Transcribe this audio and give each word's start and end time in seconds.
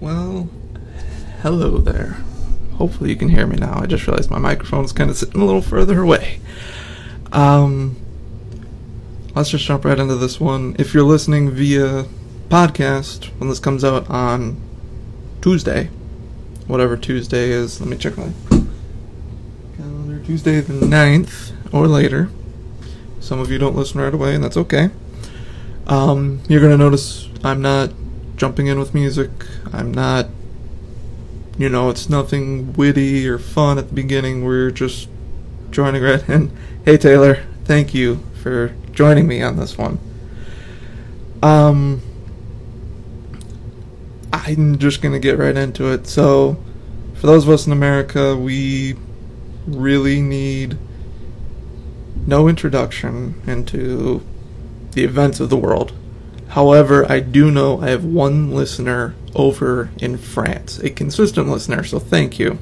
Well, 0.00 0.48
hello 1.42 1.78
there. 1.78 2.16
Hopefully 2.74 3.10
you 3.10 3.16
can 3.16 3.28
hear 3.28 3.46
me 3.46 3.56
now. 3.56 3.78
I 3.80 3.86
just 3.86 4.06
realized 4.06 4.30
my 4.30 4.38
microphone's 4.38 4.92
kind 4.92 5.08
of 5.08 5.16
sitting 5.16 5.40
a 5.40 5.44
little 5.44 5.62
further 5.62 6.00
away. 6.00 6.40
Um, 7.32 7.96
let's 9.34 9.50
just 9.50 9.64
jump 9.64 9.84
right 9.84 9.98
into 9.98 10.16
this 10.16 10.40
one. 10.40 10.74
If 10.78 10.92
you're 10.94 11.04
listening 11.04 11.50
via 11.50 12.06
podcast 12.48 13.26
when 13.38 13.48
this 13.48 13.60
comes 13.60 13.84
out 13.84 14.10
on 14.10 14.60
Tuesday, 15.40 15.90
whatever 16.66 16.96
Tuesday 16.96 17.50
is, 17.50 17.80
let 17.80 17.88
me 17.88 17.96
check 17.96 18.16
my 18.16 18.32
calendar. 19.76 20.24
Tuesday 20.24 20.60
the 20.60 20.74
9th 20.74 21.52
or 21.72 21.86
later. 21.86 22.30
Some 23.20 23.38
of 23.38 23.50
you 23.50 23.58
don't 23.58 23.76
listen 23.76 24.00
right 24.00 24.12
away, 24.12 24.34
and 24.34 24.44
that's 24.44 24.56
okay. 24.56 24.90
Um, 25.86 26.40
you're 26.48 26.60
gonna 26.60 26.76
notice 26.76 27.28
I'm 27.42 27.62
not 27.62 27.90
jumping 28.44 28.66
in 28.66 28.78
with 28.78 28.92
music. 28.92 29.30
I'm 29.72 29.90
not, 29.90 30.26
you 31.56 31.70
know, 31.70 31.88
it's 31.88 32.10
nothing 32.10 32.74
witty 32.74 33.26
or 33.26 33.38
fun 33.38 33.78
at 33.78 33.88
the 33.88 33.94
beginning. 33.94 34.44
We're 34.44 34.70
just 34.70 35.08
joining 35.70 36.02
right 36.02 36.28
in. 36.28 36.54
Hey 36.84 36.98
Taylor, 36.98 37.42
thank 37.64 37.94
you 37.94 38.22
for 38.42 38.74
joining 38.92 39.26
me 39.26 39.40
on 39.40 39.56
this 39.56 39.78
one. 39.78 39.98
Um, 41.42 42.02
I'm 44.30 44.78
just 44.78 45.00
gonna 45.00 45.20
get 45.20 45.38
right 45.38 45.56
into 45.56 45.90
it. 45.90 46.06
So, 46.06 46.62
for 47.14 47.26
those 47.26 47.44
of 47.44 47.50
us 47.50 47.66
in 47.66 47.72
America, 47.72 48.36
we 48.36 48.94
really 49.66 50.20
need 50.20 50.76
no 52.26 52.46
introduction 52.46 53.40
into 53.46 54.22
the 54.90 55.02
events 55.02 55.40
of 55.40 55.48
the 55.48 55.56
world. 55.56 55.94
However, 56.54 57.04
I 57.10 57.18
do 57.18 57.50
know 57.50 57.80
I 57.80 57.88
have 57.88 58.04
one 58.04 58.52
listener 58.52 59.16
over 59.34 59.90
in 59.98 60.16
France, 60.16 60.78
a 60.78 60.88
consistent 60.88 61.48
listener, 61.48 61.82
so 61.82 61.98
thank 61.98 62.38
you, 62.38 62.60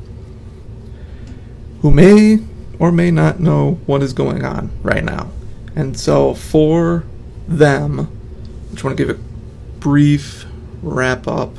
who 1.82 1.90
may 1.90 2.38
or 2.78 2.90
may 2.90 3.10
not 3.10 3.38
know 3.38 3.80
what 3.84 4.02
is 4.02 4.14
going 4.14 4.46
on 4.46 4.70
right 4.82 5.04
now. 5.04 5.30
And 5.76 6.00
so 6.00 6.32
for 6.32 7.04
them, 7.46 8.00
I 8.00 8.72
just 8.72 8.82
want 8.82 8.96
to 8.96 9.04
give 9.04 9.14
a 9.14 9.20
brief 9.78 10.46
wrap 10.80 11.28
up. 11.28 11.54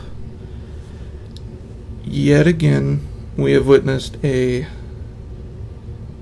Yet 2.03 2.47
again, 2.47 3.07
we 3.37 3.51
have 3.51 3.67
witnessed 3.67 4.17
a 4.23 4.65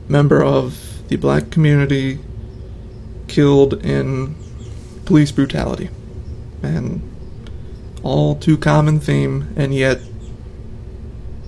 member 0.09 0.43
of 0.43 1.07
the 1.07 1.15
black 1.15 1.51
community 1.51 2.19
killed 3.29 3.75
in 3.85 4.35
police 5.05 5.31
brutality. 5.31 5.89
And 6.63 7.01
all 8.03 8.35
too 8.35 8.57
common 8.57 8.99
theme, 8.99 9.53
and 9.55 9.73
yet 9.73 9.99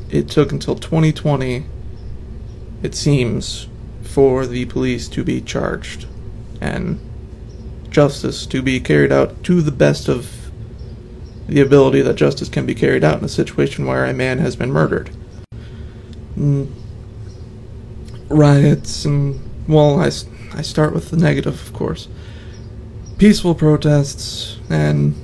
it 0.10 0.30
took 0.30 0.52
until 0.52 0.76
2020, 0.76 1.66
it 2.84 2.96
seems, 2.96 3.68
for 4.02 4.46
the 4.46 4.66
police 4.66 5.08
to 5.10 5.24
be 5.24 5.42
charged 5.42 6.06
and 6.62 7.00
justice 7.90 8.46
to 8.48 8.62
be 8.62 8.80
carried 8.80 9.12
out 9.12 9.44
to 9.44 9.62
the 9.62 9.72
best 9.72 10.08
of 10.08 10.52
the 11.48 11.62
ability 11.62 12.02
that 12.02 12.16
justice 12.16 12.50
can 12.50 12.66
be 12.66 12.76
carried 12.76 13.04
out 13.04 13.20
in 13.20 13.26
a 13.26 13.30
situation 13.30 13.86
where 13.86 14.06
a 14.06 14.14
man 14.14 14.40
has 14.40 14.56
been 14.56 14.72
murdered. 14.72 15.10
Mm. 16.38 16.72
Riots 18.30 19.06
and, 19.06 19.40
well, 19.68 20.00
I, 20.00 20.12
I 20.54 20.62
start 20.62 20.94
with 20.94 21.12
the 21.12 21.18
negative, 21.18 21.68
of 21.68 21.74
course. 21.74 22.08
Peaceful 23.18 23.56
protests 23.56 24.60
and 24.70 25.16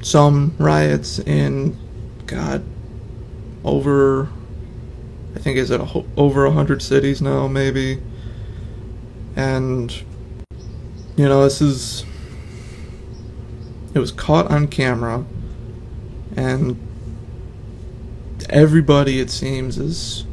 some 0.00 0.54
riots 0.58 1.18
in, 1.18 1.76
God, 2.26 2.62
over, 3.64 4.28
I 5.34 5.38
think, 5.40 5.58
is 5.58 5.70
it 5.70 5.80
a, 5.80 6.04
over 6.16 6.44
a 6.44 6.52
hundred 6.52 6.82
cities 6.82 7.20
now, 7.20 7.48
maybe? 7.48 8.00
And, 9.34 9.92
you 11.16 11.28
know, 11.28 11.44
this 11.44 11.60
is, 11.60 12.04
it 13.94 13.98
was 13.98 14.12
caught 14.12 14.50
on 14.50 14.68
camera, 14.68 15.24
and 16.36 16.78
everybody, 18.50 19.20
it 19.20 19.30
seems, 19.30 19.78
is 19.78 20.24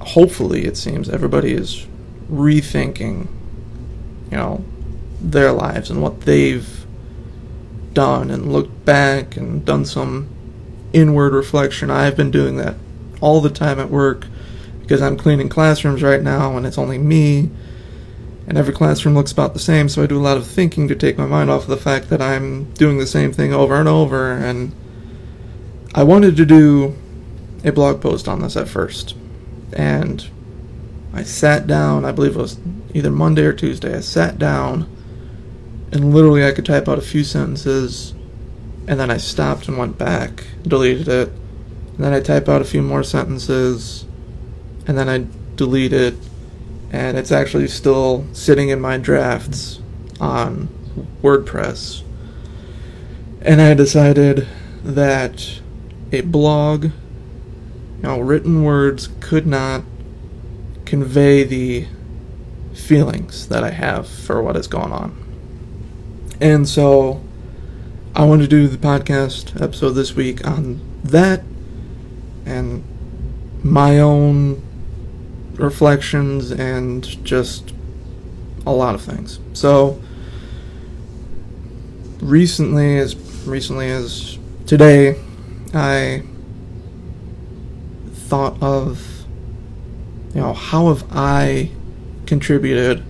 hopefully, 0.00 0.64
it 0.64 0.76
seems, 0.76 1.08
everybody 1.08 1.52
is 1.52 1.86
rethinking, 2.30 3.28
you 4.30 4.36
know, 4.36 4.64
their 5.20 5.52
lives 5.52 5.90
and 5.90 6.02
what 6.02 6.22
they've 6.22 6.86
done 7.92 8.30
and 8.30 8.52
looked 8.52 8.84
back 8.84 9.36
and 9.36 9.64
done 9.64 9.84
some 9.84 10.28
inward 10.92 11.32
reflection. 11.32 11.90
I've 11.90 12.16
been 12.16 12.30
doing 12.30 12.56
that 12.56 12.76
all 13.20 13.40
the 13.40 13.50
time 13.50 13.80
at 13.80 13.90
work 13.90 14.26
because 14.80 15.02
I'm 15.02 15.16
cleaning 15.16 15.48
classrooms 15.48 16.02
right 16.02 16.22
now 16.22 16.56
and 16.56 16.66
it's 16.66 16.78
only 16.78 16.98
me 16.98 17.50
and 18.48 18.56
every 18.56 18.72
classroom 18.72 19.14
looks 19.14 19.30
about 19.30 19.52
the 19.52 19.60
same, 19.60 19.90
so 19.90 20.02
I 20.02 20.06
do 20.06 20.18
a 20.18 20.24
lot 20.24 20.38
of 20.38 20.46
thinking 20.46 20.88
to 20.88 20.94
take 20.94 21.18
my 21.18 21.26
mind 21.26 21.50
off 21.50 21.64
of 21.64 21.68
the 21.68 21.76
fact 21.76 22.08
that 22.08 22.22
I'm 22.22 22.72
doing 22.72 22.96
the 22.96 23.06
same 23.06 23.30
thing 23.30 23.52
over 23.52 23.78
and 23.78 23.86
over. 23.86 24.32
And 24.32 24.74
I 25.94 26.02
wanted 26.02 26.34
to 26.36 26.46
do 26.46 26.96
a 27.62 27.72
blog 27.72 28.00
post 28.00 28.26
on 28.26 28.40
this 28.40 28.56
at 28.56 28.66
first. 28.66 29.14
And 29.74 30.30
I 31.12 31.22
sat 31.22 31.66
down, 31.66 32.04
I 32.04 32.12
believe 32.12 32.36
it 32.36 32.40
was 32.40 32.58
either 32.94 33.10
Monday 33.10 33.44
or 33.44 33.52
Tuesday. 33.52 33.96
I 33.96 34.00
sat 34.00 34.38
down 34.38 34.88
and 35.90 36.12
literally 36.12 36.44
I 36.44 36.52
could 36.52 36.66
type 36.66 36.88
out 36.88 36.98
a 36.98 37.02
few 37.02 37.24
sentences 37.24 38.14
and 38.86 38.98
then 39.00 39.10
I 39.10 39.16
stopped 39.16 39.68
and 39.68 39.78
went 39.78 39.98
back, 39.98 40.46
deleted 40.62 41.08
it. 41.08 41.28
And 41.28 42.04
then 42.04 42.12
I 42.12 42.20
type 42.20 42.48
out 42.48 42.62
a 42.62 42.64
few 42.64 42.82
more 42.82 43.02
sentences 43.02 44.04
and 44.86 44.96
then 44.96 45.08
I 45.08 45.26
delete 45.56 45.92
it 45.92 46.14
and 46.90 47.18
it's 47.18 47.32
actually 47.32 47.68
still 47.68 48.26
sitting 48.32 48.68
in 48.68 48.80
my 48.80 48.96
drafts 48.96 49.80
on 50.20 50.68
WordPress. 51.22 52.02
And 53.42 53.60
I 53.60 53.74
decided 53.74 54.48
that 54.82 55.60
a 56.12 56.22
blog 56.22 56.84
you 56.84 56.92
know, 58.02 58.20
written 58.20 58.62
words 58.62 59.08
could 59.20 59.46
not 59.46 59.82
convey 60.88 61.44
the 61.44 61.86
feelings 62.74 63.48
that 63.48 63.62
I 63.62 63.70
have 63.70 64.08
for 64.08 64.42
what 64.42 64.56
has 64.56 64.66
gone 64.66 64.90
on. 64.90 65.16
And 66.40 66.66
so 66.66 67.22
I 68.14 68.24
want 68.24 68.40
to 68.40 68.48
do 68.48 68.68
the 68.68 68.78
podcast 68.78 69.60
episode 69.60 69.90
this 69.90 70.14
week 70.14 70.46
on 70.46 70.80
that 71.04 71.42
and 72.46 72.82
my 73.62 73.98
own 73.98 74.62
reflections 75.54 76.50
and 76.50 77.04
just 77.24 77.74
a 78.66 78.72
lot 78.72 78.94
of 78.94 79.02
things. 79.02 79.40
So 79.52 80.00
recently 82.20 82.98
as 82.98 83.14
recently 83.46 83.90
as 83.90 84.38
today 84.66 85.20
I 85.74 86.22
thought 88.14 88.62
of, 88.62 89.17
you 90.34 90.40
know, 90.40 90.52
how 90.52 90.88
have 90.88 91.04
I 91.10 91.70
contributed 92.26 93.02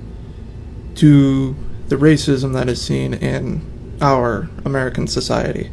to 0.97 1.57
the 1.89 1.97
racism 1.97 2.53
that 2.55 2.69
is 2.69 2.81
seen 2.81 3.15
in 3.15 3.99
our 4.01 4.49
American 4.65 5.07
society? 5.07 5.71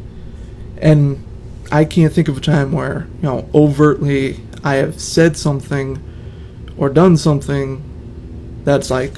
And 0.78 1.24
I 1.70 1.84
can't 1.84 2.12
think 2.12 2.28
of 2.28 2.36
a 2.36 2.40
time 2.40 2.72
where, 2.72 3.06
you 3.16 3.22
know, 3.22 3.48
overtly 3.54 4.40
I 4.62 4.74
have 4.76 5.00
said 5.00 5.36
something 5.36 6.02
or 6.76 6.88
done 6.88 7.16
something 7.16 8.62
that's 8.64 8.90
like 8.90 9.14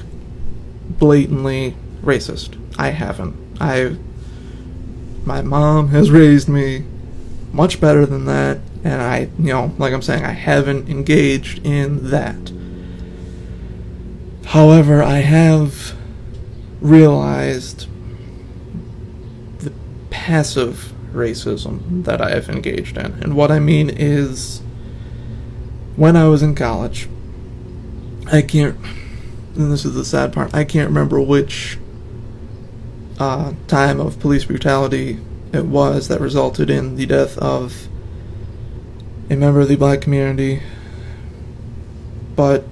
blatantly 0.89 1.75
racist. 2.01 2.57
I 2.77 2.89
haven't. 2.89 3.35
I 3.59 3.97
my 5.25 5.41
mom 5.41 5.89
has 5.89 6.11
raised 6.11 6.47
me 6.47 6.85
much 7.51 7.81
better 7.81 8.05
than 8.05 8.25
that 8.25 8.59
and 8.83 9.01
I, 9.01 9.29
you 9.37 9.53
know, 9.53 9.73
like 9.77 9.93
I'm 9.93 10.01
saying, 10.01 10.23
I 10.23 10.31
haven't 10.31 10.89
engaged 10.89 11.65
in 11.65 12.09
that. 12.09 12.51
However, 14.45 15.03
I 15.03 15.17
have 15.17 15.95
realized 16.81 17.87
the 19.59 19.71
passive 20.09 20.93
racism 21.11 22.05
that 22.05 22.21
I 22.21 22.31
have 22.31 22.49
engaged 22.49 22.97
in. 22.97 23.13
And 23.21 23.35
what 23.35 23.51
I 23.51 23.59
mean 23.59 23.89
is, 23.89 24.61
when 25.95 26.15
I 26.15 26.27
was 26.27 26.41
in 26.41 26.55
college, 26.55 27.09
I 28.31 28.41
can't, 28.41 28.77
and 29.55 29.71
this 29.71 29.83
is 29.85 29.93
the 29.93 30.05
sad 30.05 30.31
part, 30.31 30.53
I 30.53 30.63
can't 30.63 30.87
remember 30.87 31.19
which 31.19 31.77
uh, 33.19 33.53
time 33.67 33.99
of 33.99 34.19
police 34.19 34.45
brutality 34.45 35.19
it 35.51 35.65
was 35.65 36.07
that 36.07 36.21
resulted 36.21 36.69
in 36.69 36.95
the 36.95 37.05
death 37.05 37.37
of 37.39 37.89
a 39.29 39.35
member 39.35 39.61
of 39.61 39.67
the 39.67 39.75
black 39.75 40.01
community, 40.01 40.61
but 42.35 42.65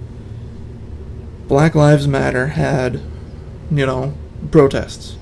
Black 1.48 1.76
Lives 1.76 2.08
Matter 2.08 2.48
had, 2.48 3.00
you 3.72 3.86
know, 3.86 4.14
protests. 4.52 5.18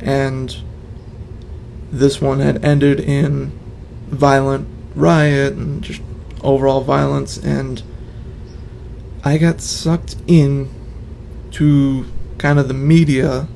And 0.00 0.56
this 1.90 2.20
one 2.20 2.40
had 2.40 2.64
ended 2.64 3.00
in 3.00 3.58
violent 4.08 4.68
riot 4.94 5.54
and 5.54 5.82
just 5.82 6.02
overall 6.42 6.82
violence 6.82 7.36
and 7.36 7.82
I 9.24 9.38
got 9.38 9.60
sucked 9.60 10.16
in 10.26 10.70
to 11.52 12.06
kind 12.38 12.58
of 12.58 12.68
the 12.68 12.74
media 12.74 13.48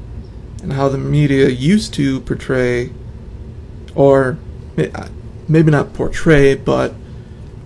and 0.62 0.72
how 0.72 0.88
the 0.88 0.98
media 0.98 1.48
used 1.48 1.94
to 1.94 2.20
portray 2.20 2.92
or 3.94 4.38
maybe 5.48 5.70
not 5.70 5.92
portray 5.92 6.54
but 6.54 6.94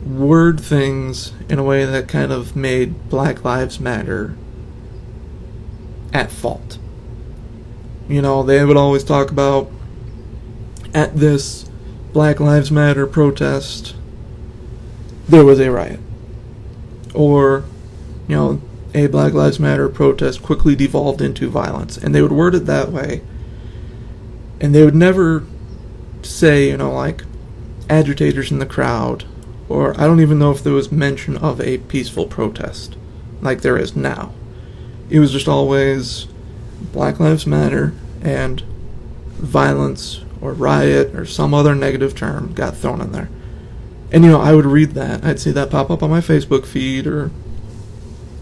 word 0.04 0.60
things 0.60 1.32
in 1.48 1.58
a 1.58 1.64
way 1.64 1.84
that 1.84 2.08
kind 2.08 2.32
of 2.32 2.54
made 2.54 3.08
Black 3.08 3.44
Lives 3.44 3.80
Matter 3.80 4.36
at 6.12 6.30
fault. 6.30 6.78
You 8.08 8.22
know, 8.22 8.42
they 8.42 8.64
would 8.64 8.76
always 8.76 9.02
talk 9.02 9.30
about 9.30 9.70
at 10.94 11.16
this 11.16 11.68
Black 12.12 12.40
Lives 12.40 12.70
Matter 12.70 13.06
protest, 13.06 13.94
there 15.28 15.44
was 15.44 15.58
a 15.58 15.70
riot. 15.70 16.00
Or, 17.12 17.64
you 18.28 18.36
know, 18.36 18.62
a 18.94 19.08
Black 19.08 19.32
Lives 19.32 19.58
Matter 19.58 19.88
protest 19.88 20.42
quickly 20.42 20.76
devolved 20.76 21.20
into 21.20 21.50
violence. 21.50 21.98
And 21.98 22.14
they 22.14 22.22
would 22.22 22.32
word 22.32 22.54
it 22.54 22.66
that 22.66 22.92
way. 22.92 23.22
And 24.60 24.74
they 24.74 24.84
would 24.84 24.94
never 24.94 25.44
say, 26.22 26.68
you 26.70 26.76
know, 26.76 26.92
like, 26.92 27.24
agitators 27.88 28.50
in 28.50 28.58
the 28.58 28.66
crowd, 28.66 29.24
or 29.68 29.98
I 30.00 30.04
don't 30.04 30.20
even 30.20 30.38
know 30.38 30.50
if 30.50 30.62
there 30.62 30.72
was 30.72 30.92
mention 30.92 31.36
of 31.36 31.60
a 31.60 31.78
peaceful 31.78 32.26
protest 32.26 32.96
like 33.40 33.62
there 33.62 33.76
is 33.76 33.96
now. 33.96 34.32
It 35.10 35.20
was 35.20 35.32
just 35.32 35.48
always 35.48 36.26
Black 36.92 37.20
Lives 37.20 37.46
Matter 37.46 37.92
and 38.22 38.60
violence 39.38 40.24
or 40.40 40.52
riot 40.52 41.14
or 41.14 41.24
some 41.24 41.54
other 41.54 41.74
negative 41.74 42.14
term 42.14 42.52
got 42.54 42.76
thrown 42.76 43.00
in 43.00 43.12
there. 43.12 43.28
And 44.12 44.24
you 44.24 44.30
know, 44.30 44.40
I 44.40 44.54
would 44.54 44.66
read 44.66 44.90
that. 44.90 45.24
I'd 45.24 45.40
see 45.40 45.50
that 45.52 45.70
pop 45.70 45.90
up 45.90 46.02
on 46.02 46.10
my 46.10 46.20
Facebook 46.20 46.66
feed 46.66 47.06
or 47.06 47.28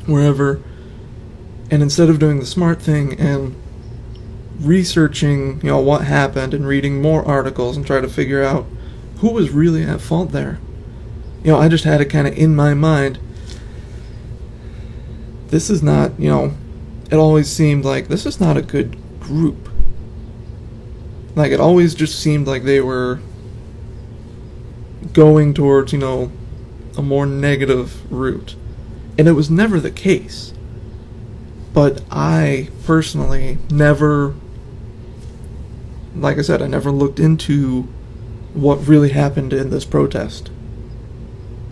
wherever. 0.06 0.62
And 1.70 1.82
instead 1.82 2.10
of 2.10 2.18
doing 2.18 2.38
the 2.38 2.46
smart 2.46 2.80
thing 2.80 3.18
and 3.18 3.56
researching, 4.60 5.60
you 5.62 5.70
know, 5.70 5.80
what 5.80 6.04
happened 6.04 6.54
and 6.54 6.66
reading 6.66 7.00
more 7.00 7.26
articles 7.26 7.76
and 7.76 7.86
try 7.86 8.00
to 8.00 8.08
figure 8.08 8.42
out 8.42 8.66
who 9.24 9.30
was 9.30 9.48
really 9.48 9.82
at 9.82 10.02
fault 10.02 10.32
there. 10.32 10.58
You 11.42 11.52
know, 11.52 11.58
I 11.58 11.68
just 11.68 11.84
had 11.84 12.02
it 12.02 12.10
kind 12.10 12.26
of 12.26 12.36
in 12.36 12.54
my 12.54 12.74
mind. 12.74 13.18
This 15.46 15.70
is 15.70 15.82
not, 15.82 16.20
you 16.20 16.28
know, 16.28 16.54
it 17.10 17.14
always 17.14 17.48
seemed 17.48 17.86
like 17.86 18.08
this 18.08 18.26
is 18.26 18.38
not 18.38 18.58
a 18.58 18.60
good 18.60 18.98
group. 19.20 19.70
Like 21.34 21.52
it 21.52 21.58
always 21.58 21.94
just 21.94 22.20
seemed 22.20 22.46
like 22.46 22.64
they 22.64 22.82
were 22.82 23.20
going 25.14 25.54
towards, 25.54 25.94
you 25.94 25.98
know, 25.98 26.30
a 26.98 27.00
more 27.00 27.24
negative 27.24 28.12
route. 28.12 28.56
And 29.16 29.26
it 29.26 29.32
was 29.32 29.48
never 29.48 29.80
the 29.80 29.90
case. 29.90 30.52
But 31.72 32.02
I 32.10 32.68
personally 32.84 33.56
never 33.70 34.34
like 36.14 36.36
I 36.36 36.42
said, 36.42 36.60
I 36.60 36.66
never 36.66 36.90
looked 36.90 37.18
into 37.18 37.88
what 38.54 38.86
really 38.86 39.10
happened 39.10 39.52
in 39.52 39.70
this 39.70 39.84
protest. 39.84 40.50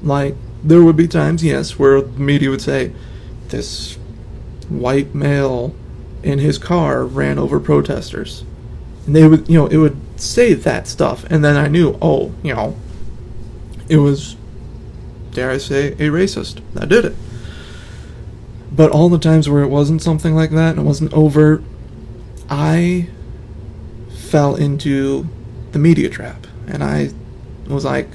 Like, 0.03 0.35
there 0.63 0.83
would 0.83 0.97
be 0.97 1.09
times, 1.09 1.43
yes, 1.43 1.79
where 1.79 2.01
the 2.01 2.21
media 2.21 2.51
would 2.51 2.61
say, 2.61 2.93
this 3.49 3.95
white 4.69 5.15
male 5.15 5.75
in 6.23 6.39
his 6.39 6.59
car 6.59 7.05
ran 7.05 7.39
over 7.39 7.59
protesters. 7.61 8.45
And 9.07 9.17
they 9.17 9.27
would, 9.27 9.49
you 9.49 9.59
know, 9.59 9.67
it 9.67 9.77
would 9.79 9.97
say 10.21 10.55
that 10.55 10.87
stuff. 10.87 11.25
And 11.31 11.45
then 11.45 11.57
I 11.57 11.69
knew, 11.69 11.99
oh, 12.01 12.33
you 12.43 12.55
know, 12.55 12.77
it 13.89 13.99
was, 13.99 14.37
dare 15.33 15.51
I 15.51 15.59
say, 15.59 15.93
a 15.93 16.09
racist 16.11 16.61
that 16.75 16.89
did 16.89 17.05
it. 17.05 17.17
But 18.71 18.91
all 18.91 19.09
the 19.09 19.19
times 19.19 19.49
where 19.49 19.63
it 19.63 19.69
wasn't 19.69 20.03
something 20.03 20.35
like 20.35 20.51
that 20.51 20.71
and 20.71 20.81
it 20.81 20.85
wasn't 20.85 21.13
overt, 21.13 21.63
I 22.49 23.09
fell 24.11 24.55
into 24.57 25.29
the 25.73 25.79
media 25.79 26.09
trap. 26.09 26.47
And 26.73 26.83
I 26.83 27.11
was 27.69 27.85
like 27.85 28.09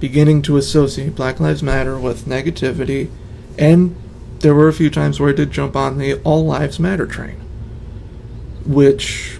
beginning 0.00 0.40
to 0.42 0.56
associate 0.56 1.14
Black 1.14 1.38
Lives 1.38 1.62
Matter 1.62 1.98
with 1.98 2.24
negativity 2.24 3.10
and 3.58 3.94
there 4.40 4.54
were 4.54 4.68
a 4.68 4.72
few 4.72 4.90
times 4.90 5.18
where 5.18 5.30
I 5.30 5.32
did 5.32 5.50
jump 5.50 5.76
on 5.76 5.98
the 5.98 6.16
All 6.22 6.44
Lives 6.44 6.78
Matter 6.78 7.06
train, 7.06 7.40
which, 8.66 9.38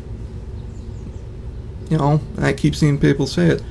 you 1.90 1.98
know, 1.98 2.20
I 2.38 2.52
keep 2.52 2.74
seeing 2.74 2.98
people 2.98 3.26
say 3.26 3.48
it, 3.48 3.62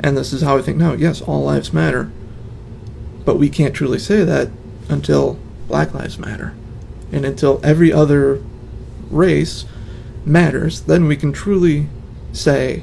and 0.00 0.16
this 0.16 0.32
is 0.32 0.42
how 0.42 0.58
I 0.58 0.62
think 0.62 0.76
now. 0.76 0.92
Yes, 0.92 1.22
all 1.22 1.44
lives 1.44 1.72
matter, 1.72 2.10
but 3.24 3.38
we 3.38 3.48
can't 3.48 3.74
truly 3.74 3.98
say 3.98 4.24
that 4.24 4.50
until 4.88 5.38
Black 5.68 5.94
Lives 5.94 6.18
Matter, 6.18 6.54
and 7.10 7.24
until 7.24 7.60
every 7.62 7.92
other 7.92 8.42
race 9.10 9.64
matters, 10.26 10.82
then 10.82 11.06
we 11.06 11.16
can 11.16 11.32
truly 11.32 11.88
say 12.32 12.82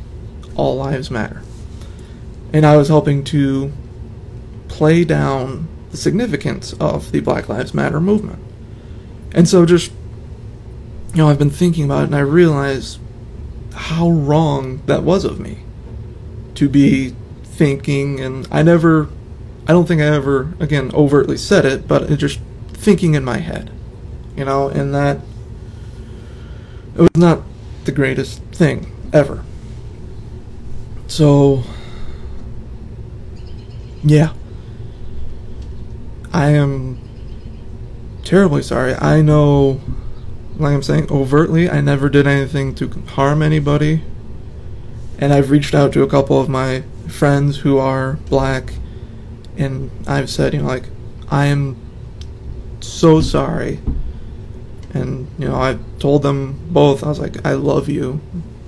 all 0.55 0.75
lives 0.75 1.09
matter. 1.11 1.41
And 2.53 2.65
I 2.65 2.77
was 2.77 2.89
hoping 2.89 3.23
to 3.25 3.71
play 4.67 5.03
down 5.03 5.67
the 5.91 5.97
significance 5.97 6.73
of 6.73 7.11
the 7.11 7.19
Black 7.19 7.49
Lives 7.49 7.73
Matter 7.73 7.99
movement. 7.99 8.43
And 9.33 9.47
so 9.47 9.65
just 9.65 9.91
you 11.13 11.17
know, 11.17 11.29
I've 11.29 11.39
been 11.39 11.49
thinking 11.49 11.85
about 11.85 12.03
it 12.03 12.05
and 12.05 12.15
I 12.15 12.19
realize 12.19 12.99
how 13.73 14.09
wrong 14.09 14.81
that 14.85 15.03
was 15.03 15.25
of 15.25 15.39
me 15.39 15.59
to 16.55 16.69
be 16.69 17.15
thinking 17.43 18.19
and 18.19 18.47
I 18.51 18.61
never 18.61 19.09
I 19.67 19.71
don't 19.71 19.87
think 19.87 20.01
I 20.01 20.05
ever 20.05 20.53
again 20.59 20.91
overtly 20.93 21.37
said 21.37 21.65
it, 21.65 21.87
but 21.87 22.09
it 22.11 22.17
just 22.17 22.39
thinking 22.69 23.15
in 23.15 23.23
my 23.23 23.37
head. 23.37 23.71
You 24.35 24.45
know, 24.45 24.69
and 24.69 24.93
that 24.93 25.19
it 26.95 27.01
was 27.01 27.15
not 27.15 27.43
the 27.85 27.91
greatest 27.91 28.41
thing 28.51 28.91
ever. 29.11 29.43
So 31.09 31.63
yeah. 34.03 34.33
I 36.31 36.51
am 36.51 36.99
terribly 38.23 38.61
sorry. 38.61 38.93
I 38.93 39.21
know, 39.21 39.81
like 40.57 40.73
I'm 40.73 40.83
saying, 40.83 41.11
overtly, 41.11 41.69
I 41.69 41.81
never 41.81 42.09
did 42.09 42.27
anything 42.27 42.75
to 42.75 42.87
harm 43.07 43.41
anybody. 43.41 44.03
And 45.17 45.33
I've 45.33 45.49
reached 45.49 45.73
out 45.73 45.91
to 45.93 46.03
a 46.03 46.07
couple 46.07 46.39
of 46.39 46.47
my 46.47 46.83
friends 47.07 47.57
who 47.57 47.79
are 47.79 48.13
black, 48.29 48.75
and 49.57 49.89
I've 50.07 50.29
said, 50.29 50.53
you 50.53 50.61
know, 50.61 50.67
like, 50.67 50.85
I 51.29 51.47
am 51.47 51.75
so 52.79 53.19
sorry. 53.19 53.79
And, 54.93 55.27
you 55.37 55.47
know, 55.47 55.55
I 55.55 55.79
told 55.97 56.21
them 56.21 56.59
both, 56.69 57.03
I 57.03 57.09
was 57.09 57.19
like, 57.19 57.45
I 57.45 57.53
love 57.53 57.89
you. 57.89 58.21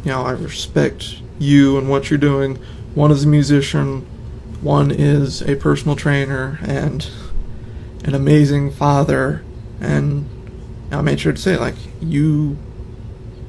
You 0.03 0.11
know, 0.11 0.23
I 0.23 0.31
respect 0.31 1.21
you 1.41 1.77
and 1.77 1.89
what 1.89 2.09
you're 2.09 2.19
doing. 2.19 2.55
One 2.93 3.11
is 3.11 3.23
a 3.23 3.27
musician, 3.27 4.01
one 4.61 4.91
is 4.91 5.41
a 5.41 5.55
personal 5.55 5.95
trainer, 5.95 6.59
and 6.61 7.09
an 8.03 8.13
amazing 8.13 8.71
father, 8.71 9.43
and 9.79 10.27
I 10.91 11.01
made 11.01 11.19
sure 11.19 11.33
to 11.33 11.41
say, 11.41 11.57
like, 11.57 11.75
you 11.99 12.57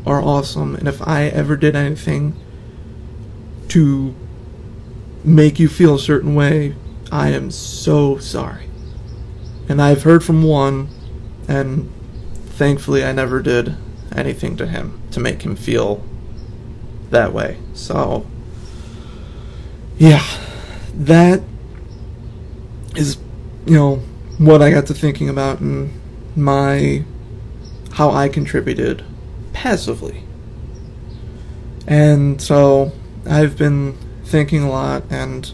are 0.07 0.23
awesome, 0.23 0.75
and 0.75 0.89
if 0.89 1.07
I 1.07 1.25
ever 1.25 1.57
did 1.57 1.77
anything 1.77 2.35
to 3.69 4.15
make 5.25 5.59
you 5.59 5.69
feel 5.69 5.95
a 5.95 5.99
certain 5.99 6.35
way, 6.35 6.75
I 7.11 7.29
am 7.29 7.51
so 7.51 8.19
sorry. 8.19 8.69
And 9.69 9.81
I've 9.81 10.03
heard 10.03 10.25
from 10.25 10.43
one, 10.43 10.89
and 11.47 11.91
thankfully 12.47 13.05
I 13.05 13.13
never 13.13 13.43
did 13.43 13.77
anything 14.15 14.57
to 14.57 14.67
him 14.67 15.01
to 15.11 15.21
make 15.21 15.43
him 15.43 15.57
feel 15.57 16.05
that 17.13 17.33
way. 17.33 17.59
So, 17.75 18.27
yeah, 19.97 20.25
that 20.95 21.41
is, 22.97 23.19
you 23.65 23.75
know, 23.75 23.97
what 24.39 24.61
I 24.61 24.71
got 24.71 24.87
to 24.87 24.95
thinking 24.95 25.29
about 25.29 25.61
and 25.61 25.93
my 26.35 27.05
how 27.93 28.11
I 28.11 28.29
contributed 28.29 29.05
passively. 29.53 30.25
And 31.87 32.41
so 32.41 32.93
I've 33.29 33.57
been 33.57 33.97
thinking 34.25 34.63
a 34.63 34.71
lot 34.71 35.05
and 35.11 35.53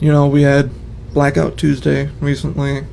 you 0.00 0.12
know, 0.12 0.26
we 0.26 0.42
had 0.42 0.70
Blackout 1.12 1.56
Tuesday 1.56 2.10
recently 2.20 2.84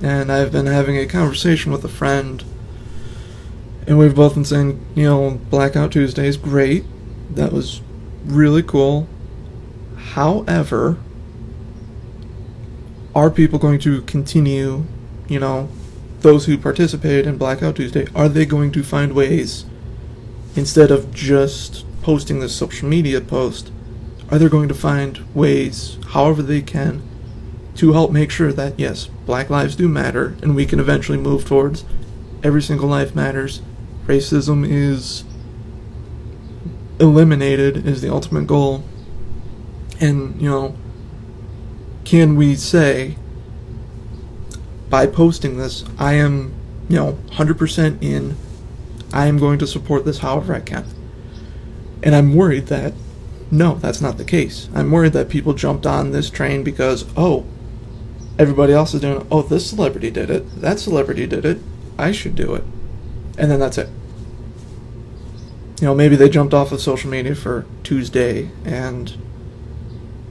and 0.00 0.32
I've 0.32 0.52
been 0.52 0.66
having 0.66 0.96
a 0.96 1.06
conversation 1.06 1.70
with 1.70 1.84
a 1.84 1.88
friend 1.88 2.42
and 3.88 3.98
we've 3.98 4.14
both 4.14 4.34
been 4.34 4.44
saying, 4.44 4.84
you 4.94 5.04
know, 5.04 5.40
Blackout 5.48 5.92
Tuesday 5.92 6.26
is 6.26 6.36
great. 6.36 6.84
That 7.34 7.52
was 7.52 7.80
really 8.26 8.62
cool. 8.62 9.08
However, 9.96 10.98
are 13.14 13.30
people 13.30 13.58
going 13.58 13.78
to 13.80 14.02
continue, 14.02 14.84
you 15.26 15.40
know, 15.40 15.70
those 16.20 16.44
who 16.44 16.58
participated 16.58 17.26
in 17.26 17.38
Blackout 17.38 17.76
Tuesday, 17.76 18.06
are 18.14 18.28
they 18.28 18.44
going 18.44 18.72
to 18.72 18.82
find 18.82 19.14
ways, 19.14 19.64
instead 20.54 20.90
of 20.90 21.14
just 21.14 21.86
posting 22.02 22.40
this 22.40 22.54
social 22.54 22.88
media 22.90 23.22
post, 23.22 23.72
are 24.30 24.38
they 24.38 24.50
going 24.50 24.68
to 24.68 24.74
find 24.74 25.24
ways, 25.34 25.96
however 26.08 26.42
they 26.42 26.60
can, 26.60 27.02
to 27.76 27.94
help 27.94 28.12
make 28.12 28.30
sure 28.30 28.52
that, 28.52 28.78
yes, 28.78 29.06
black 29.24 29.48
lives 29.48 29.76
do 29.76 29.88
matter, 29.88 30.36
and 30.42 30.54
we 30.54 30.66
can 30.66 30.78
eventually 30.78 31.16
move 31.16 31.46
towards 31.46 31.86
every 32.42 32.60
single 32.60 32.88
life 32.88 33.14
matters, 33.14 33.62
racism 34.08 34.66
is 34.68 35.22
eliminated, 36.98 37.86
is 37.86 38.00
the 38.00 38.10
ultimate 38.10 38.46
goal. 38.46 38.82
And, 40.00 40.40
you 40.40 40.48
know, 40.48 40.76
can 42.04 42.34
we 42.34 42.56
say, 42.56 43.16
by 44.88 45.06
posting 45.06 45.58
this, 45.58 45.84
I 45.98 46.14
am, 46.14 46.54
you 46.88 46.96
know, 46.96 47.12
100% 47.32 48.02
in, 48.02 48.36
I 49.12 49.26
am 49.26 49.38
going 49.38 49.58
to 49.58 49.66
support 49.66 50.04
this 50.04 50.18
however 50.18 50.54
I 50.54 50.60
can. 50.60 50.86
And 52.02 52.14
I'm 52.14 52.34
worried 52.34 52.66
that, 52.68 52.94
no, 53.50 53.74
that's 53.74 54.00
not 54.00 54.16
the 54.16 54.24
case. 54.24 54.68
I'm 54.74 54.90
worried 54.90 55.12
that 55.12 55.28
people 55.28 55.52
jumped 55.52 55.86
on 55.86 56.12
this 56.12 56.30
train 56.30 56.62
because, 56.62 57.04
oh, 57.16 57.44
everybody 58.38 58.72
else 58.72 58.94
is 58.94 59.00
doing 59.02 59.20
it. 59.20 59.26
Oh, 59.30 59.42
this 59.42 59.68
celebrity 59.68 60.10
did 60.10 60.30
it. 60.30 60.60
That 60.60 60.78
celebrity 60.78 61.26
did 61.26 61.44
it. 61.44 61.58
I 61.98 62.12
should 62.12 62.34
do 62.34 62.54
it. 62.54 62.64
And 63.36 63.50
then 63.50 63.60
that's 63.60 63.78
it. 63.78 63.88
You 65.80 65.86
know, 65.86 65.94
maybe 65.94 66.16
they 66.16 66.28
jumped 66.28 66.54
off 66.54 66.72
of 66.72 66.80
social 66.80 67.10
media 67.10 67.34
for 67.34 67.64
Tuesday 67.84 68.50
and 68.64 69.16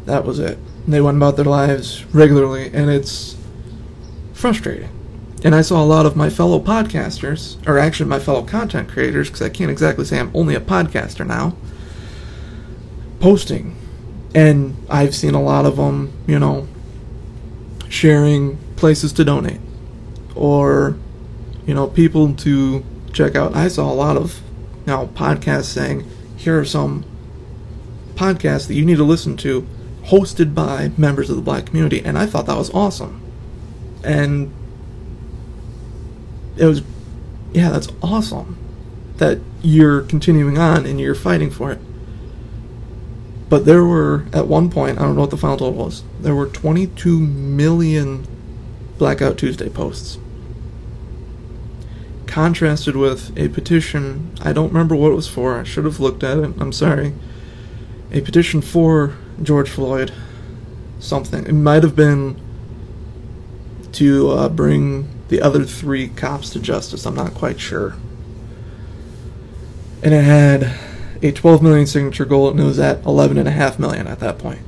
that 0.06 0.25
was 0.25 0.39
it. 0.39 0.58
They 0.88 1.01
went 1.01 1.18
about 1.18 1.36
their 1.36 1.46
lives 1.46 2.06
regularly 2.13 2.72
and 2.74 2.89
it's 2.89 3.38
frustrating. 4.34 4.89
And 5.44 5.54
I 5.54 5.62
saw 5.62 5.84
a 5.84 5.86
lot 5.86 6.06
of 6.06 6.16
my 6.16 6.30
fellow 6.30 6.60
podcasters, 6.60 7.66
or 7.68 7.77
actually 7.77 8.10
my 8.10 8.20
fellow 8.20 8.42
content 8.42 8.89
creators, 8.89 9.27
because 9.27 9.42
I 9.42 9.50
can't 9.50 9.70
exactly 9.70 10.04
say 10.04 10.20
I'm 10.20 10.32
only 10.34 10.56
a 10.56 10.60
podcaster 10.60 11.25
now, 11.25 11.56
posting. 13.20 13.75
And 14.34 14.75
I've 14.89 15.16
seen 15.16 15.36
a 15.36 15.42
lot 15.42 15.66
of 15.66 15.77
them, 15.77 16.12
you 16.25 16.39
know, 16.39 16.68
sharing 17.88 18.58
places 18.75 19.13
to 19.13 19.24
donate 19.24 19.62
or, 20.36 20.98
you 21.66 21.74
know, 21.74 21.88
people 21.88 22.34
to 22.34 22.84
check 23.13 23.36
out. 23.36 23.56
I 23.56 23.68
saw 23.68 23.92
a 23.92 23.94
lot 23.94 24.18
of, 24.18 24.42
you 24.88 24.94
know, 24.94 25.08
podcasts 25.08 25.65
saying, 25.65 26.10
here 26.38 26.58
are 26.58 26.65
some 26.65 27.03
podcasts 28.15 28.67
that 28.67 28.74
you 28.74 28.86
need 28.86 28.96
to 28.96 29.03
listen 29.03 29.36
to 29.36 29.67
hosted 30.06 30.56
by 30.56 30.91
members 30.98 31.29
of 31.29 31.36
the 31.36 31.41
black 31.41 31.65
community. 31.65 32.01
And 32.03 32.17
I 32.17 32.25
thought 32.25 32.46
that 32.46 32.56
was 32.56 32.74
awesome. 32.74 33.22
And 34.01 34.53
it 36.56 36.65
was, 36.65 36.82
yeah, 37.51 37.70
that's 37.70 37.89
awesome 38.01 38.58
that 39.17 39.39
you're 39.62 40.03
continuing 40.03 40.58
on 40.58 40.86
and 40.86 41.01
you're 41.01 41.15
fighting 41.15 41.51
for 41.51 41.72
it. 41.74 41.79
But 43.50 43.65
there 43.65 43.84
were, 43.84 44.25
at 44.32 44.48
one 44.48 44.70
point, 44.70 45.00
I 45.00 45.01
don't 45.01 45.15
know 45.15 45.22
what 45.22 45.32
the 45.32 45.38
final 45.38 45.58
total 45.58 45.86
was, 45.86 46.03
there 46.20 46.36
were 46.36 46.48
22 46.48 47.20
million 47.20 48.25
Blackout 48.98 49.38
Tuesday 49.38 49.70
posts. 49.70 50.17
Contrasted 52.27 52.96
with 52.96 53.36
a 53.38 53.50
petition, 53.50 54.31
I 54.41 54.53
don't 54.53 54.67
remember 54.67 54.96
what 54.96 55.12
it 55.12 55.15
was 55.15 55.27
for, 55.27 55.60
I 55.60 55.63
should 55.63 55.86
have 55.86 56.00
looked 56.00 56.24
at 56.24 56.38
it, 56.38 56.53
I'm 56.60 56.72
sorry. 56.72 57.13
A 58.12 58.22
petition 58.22 58.62
for 58.62 59.15
George 59.41 59.69
Floyd, 59.69 60.13
something. 61.00 61.46
It 61.46 61.53
might 61.53 61.84
have 61.84 61.96
been 61.96 62.39
to 63.93 64.29
uh, 64.29 64.50
bring 64.50 65.10
the 65.29 65.41
other 65.41 65.63
three 65.63 66.07
cops 66.07 66.50
to 66.51 66.60
justice. 66.60 67.05
I'm 67.05 67.15
not 67.15 67.34
quite 67.34 67.60
sure. 67.60 67.96
And 70.03 70.13
it 70.13 70.24
had 70.24 70.77
a 71.22 71.31
12 71.31 71.62
million 71.63 71.88
signature 71.88 72.25
goal, 72.25 72.50
and 72.50 72.60
it 72.60 72.63
was 72.63 72.79
at 72.79 73.01
11.5 73.03 73.79
million 73.79 74.07
at 74.07 74.19
that 74.19 74.38
point. 74.38 74.62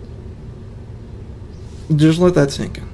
Just 1.96 2.20
let 2.20 2.34
that 2.36 2.52
sink 2.52 2.78
in. 2.80 2.90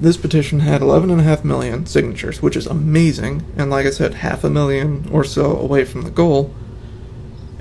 This 0.00 0.16
petition 0.16 0.60
had 0.60 0.80
11.5 0.80 1.44
million 1.44 1.84
signatures, 1.84 2.40
which 2.40 2.56
is 2.56 2.66
amazing, 2.66 3.44
and 3.58 3.70
like 3.70 3.84
I 3.84 3.90
said, 3.90 4.14
half 4.14 4.42
a 4.44 4.50
million 4.50 5.06
or 5.12 5.24
so 5.24 5.54
away 5.58 5.84
from 5.84 6.02
the 6.02 6.10
goal. 6.10 6.54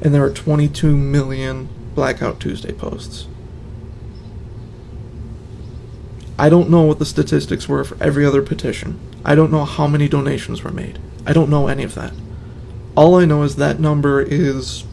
And 0.01 0.13
there 0.13 0.21
were 0.21 0.29
22 0.31 0.95
million 0.95 1.67
Blackout 1.95 2.39
Tuesday 2.39 2.71
posts. 2.71 3.27
I 6.37 6.47
don't 6.47 6.69
know 6.69 6.83
what 6.83 6.99
the 6.99 7.05
statistics 7.05 7.67
were 7.67 7.83
for 7.83 8.01
every 8.01 8.25
other 8.25 8.41
petition. 8.41 8.97
I 9.25 9.35
don't 9.35 9.51
know 9.51 9.65
how 9.65 9.87
many 9.87 10.07
donations 10.07 10.63
were 10.63 10.71
made. 10.71 10.97
I 11.25 11.33
don't 11.33 11.49
know 11.49 11.67
any 11.67 11.83
of 11.83 11.95
that. 11.95 12.13
All 12.95 13.15
I 13.15 13.25
know 13.25 13.43
is 13.43 13.57
that 13.57 13.81
number 13.81 14.21
is 14.21 14.85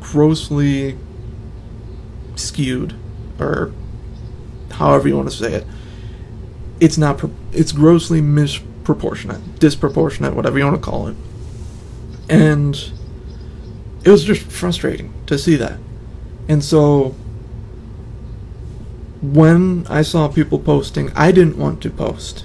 grossly 0.00 0.98
skewed, 2.34 2.94
or 3.40 3.72
however 4.72 5.08
you 5.08 5.16
want 5.16 5.30
to 5.30 5.36
say 5.36 5.54
it. 5.54 5.66
It's 6.80 6.98
not. 6.98 7.22
It's 7.52 7.72
grossly 7.72 8.20
misproportionate, 8.20 9.58
disproportionate, 9.58 10.34
whatever 10.34 10.58
you 10.58 10.64
want 10.64 10.76
to 10.76 10.82
call 10.82 11.08
it. 11.08 11.16
And 12.28 12.92
it 14.04 14.10
was 14.10 14.24
just 14.24 14.42
frustrating 14.42 15.12
to 15.26 15.38
see 15.38 15.56
that. 15.56 15.78
And 16.48 16.62
so 16.62 17.14
when 19.22 19.86
I 19.88 20.02
saw 20.02 20.28
people 20.28 20.58
posting, 20.58 21.10
I 21.14 21.32
didn't 21.32 21.58
want 21.58 21.82
to 21.82 21.90
post 21.90 22.44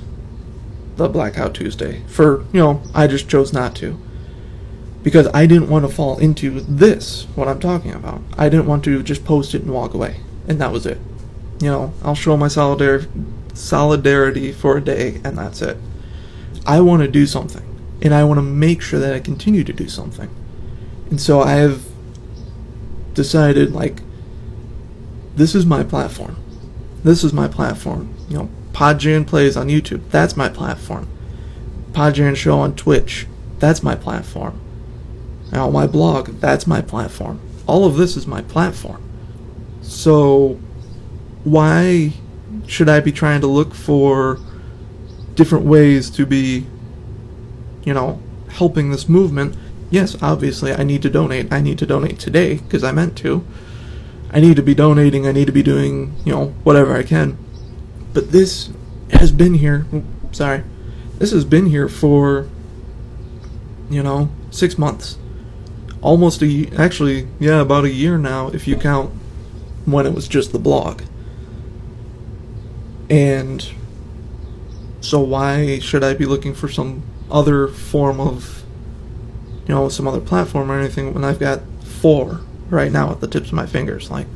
the 0.95 1.07
Blackout 1.07 1.53
Tuesday. 1.53 2.01
For, 2.07 2.45
you 2.53 2.59
know, 2.59 2.81
I 2.93 3.07
just 3.07 3.29
chose 3.29 3.53
not 3.53 3.75
to. 3.77 3.99
Because 5.03 5.27
I 5.33 5.47
didn't 5.47 5.69
want 5.69 5.87
to 5.87 5.93
fall 5.93 6.19
into 6.19 6.61
this, 6.61 7.25
what 7.35 7.47
I'm 7.47 7.59
talking 7.59 7.91
about. 7.91 8.21
I 8.37 8.49
didn't 8.49 8.67
want 8.67 8.83
to 8.85 9.01
just 9.01 9.25
post 9.25 9.55
it 9.55 9.63
and 9.63 9.73
walk 9.73 9.93
away. 9.93 10.17
And 10.47 10.59
that 10.61 10.71
was 10.71 10.85
it. 10.85 10.99
You 11.59 11.67
know, 11.69 11.93
I'll 12.03 12.15
show 12.15 12.37
my 12.37 12.47
solidar- 12.47 13.07
solidarity 13.53 14.51
for 14.51 14.77
a 14.77 14.81
day, 14.81 15.21
and 15.23 15.37
that's 15.37 15.61
it. 15.61 15.77
I 16.65 16.81
want 16.81 17.01
to 17.01 17.07
do 17.07 17.25
something. 17.25 17.67
And 18.01 18.13
I 18.13 18.23
want 18.23 18.39
to 18.39 18.43
make 18.43 18.81
sure 18.81 18.99
that 18.99 19.13
I 19.13 19.19
continue 19.19 19.63
to 19.63 19.73
do 19.73 19.87
something. 19.87 20.29
And 21.09 21.21
so 21.21 21.41
I 21.41 21.51
have 21.53 21.83
decided, 23.13 23.73
like, 23.73 24.01
this 25.35 25.53
is 25.53 25.65
my 25.65 25.83
platform. 25.83 26.37
This 27.03 27.23
is 27.23 27.33
my 27.33 27.47
platform. 27.47 28.13
You 28.27 28.37
know, 28.37 28.49
Podjan 28.73 29.27
plays 29.27 29.55
on 29.55 29.67
YouTube. 29.67 30.09
That's 30.09 30.35
my 30.35 30.49
platform. 30.49 31.07
Podjan 31.91 32.35
show 32.35 32.59
on 32.59 32.75
Twitch. 32.75 33.27
That's 33.59 33.83
my 33.83 33.95
platform. 33.95 34.59
Now 35.51 35.69
my 35.69 35.85
blog. 35.85 36.39
That's 36.39 36.65
my 36.65 36.81
platform. 36.81 37.39
All 37.67 37.85
of 37.85 37.97
this 37.97 38.15
is 38.17 38.25
my 38.25 38.41
platform. 38.41 39.03
So 39.81 40.59
why 41.43 42.13
should 42.67 42.89
I 42.89 42.99
be 42.99 43.11
trying 43.11 43.41
to 43.41 43.47
look 43.47 43.73
for 43.73 44.39
different 45.35 45.65
ways 45.65 46.09
to 46.11 46.25
be, 46.25 46.65
you 47.83 47.93
know, 47.93 48.21
helping 48.49 48.91
this 48.91 49.09
movement? 49.09 49.55
Yes, 49.89 50.15
obviously 50.21 50.73
I 50.73 50.83
need 50.83 51.01
to 51.01 51.09
donate. 51.09 51.51
I 51.51 51.61
need 51.61 51.77
to 51.79 51.85
donate 51.85 52.19
today 52.19 52.57
because 52.57 52.83
I 52.83 52.91
meant 52.91 53.17
to. 53.19 53.45
I 54.33 54.39
need 54.39 54.55
to 54.55 54.63
be 54.63 54.73
donating, 54.73 55.27
I 55.27 55.33
need 55.33 55.47
to 55.47 55.51
be 55.51 55.63
doing, 55.63 56.15
you 56.23 56.31
know, 56.31 56.47
whatever 56.63 56.95
I 56.95 57.03
can. 57.03 57.37
But 58.13 58.31
this 58.31 58.69
has 59.11 59.31
been 59.31 59.55
here, 59.55 59.85
sorry, 60.31 60.63
this 61.17 61.31
has 61.31 61.43
been 61.43 61.65
here 61.65 61.89
for, 61.89 62.47
you 63.89 64.01
know, 64.01 64.29
six 64.49 64.77
months. 64.77 65.17
Almost 66.01 66.41
a 66.41 66.69
actually, 66.77 67.27
yeah, 67.39 67.59
about 67.59 67.83
a 67.83 67.91
year 67.91 68.17
now 68.17 68.47
if 68.47 68.67
you 68.67 68.77
count 68.77 69.11
when 69.85 70.05
it 70.05 70.13
was 70.13 70.29
just 70.29 70.53
the 70.53 70.59
blog. 70.59 71.01
And 73.11 73.69
so 75.01 75.19
why 75.19 75.79
should 75.79 76.01
I 76.01 76.13
be 76.13 76.25
looking 76.25 76.53
for 76.53 76.69
some 76.69 77.03
other 77.29 77.67
form 77.67 78.21
of, 78.21 78.63
you 79.67 79.75
know, 79.75 79.89
some 79.89 80.07
other 80.07 80.21
platform 80.21 80.71
or 80.71 80.79
anything 80.79 81.13
when 81.13 81.25
I've 81.25 81.37
got 81.39 81.59
four 81.83 82.39
right 82.69 82.89
now 82.89 83.11
at 83.11 83.19
the 83.19 83.27
tips 83.27 83.49
of 83.49 83.53
my 83.53 83.65
fingers. 83.65 84.09
Like, 84.09 84.27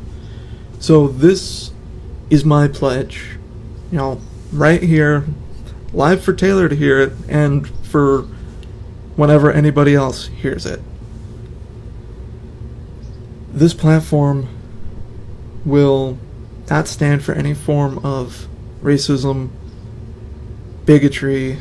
so 0.79 1.07
this 1.07 1.71
is 2.29 2.43
my 2.43 2.67
pledge, 2.67 3.37
you 3.91 3.97
know, 3.97 4.19
right 4.51 4.83
here, 4.83 5.25
live 5.93 6.21
for 6.21 6.33
Taylor 6.33 6.67
to 6.67 6.75
hear 6.75 6.99
it, 6.99 7.13
and 7.29 7.69
for 7.85 8.23
whenever 9.15 9.49
anybody 9.51 9.95
else 9.95 10.27
hears 10.27 10.65
it. 10.65 10.81
This 13.53 13.73
platform 13.73 14.49
will 15.63 16.17
not 16.69 16.89
stand 16.89 17.23
for 17.23 17.31
any 17.31 17.53
form 17.53 17.99
of 17.99 18.49
racism, 18.85 19.49
bigotry, 20.85 21.59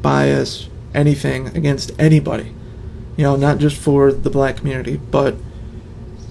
bias, 0.00 0.68
anything 0.94 1.48
against 1.48 1.92
anybody. 1.98 2.54
You 3.16 3.24
know, 3.24 3.36
not 3.36 3.58
just 3.58 3.76
for 3.76 4.12
the 4.12 4.30
black 4.30 4.56
community, 4.56 4.96
but 4.96 5.36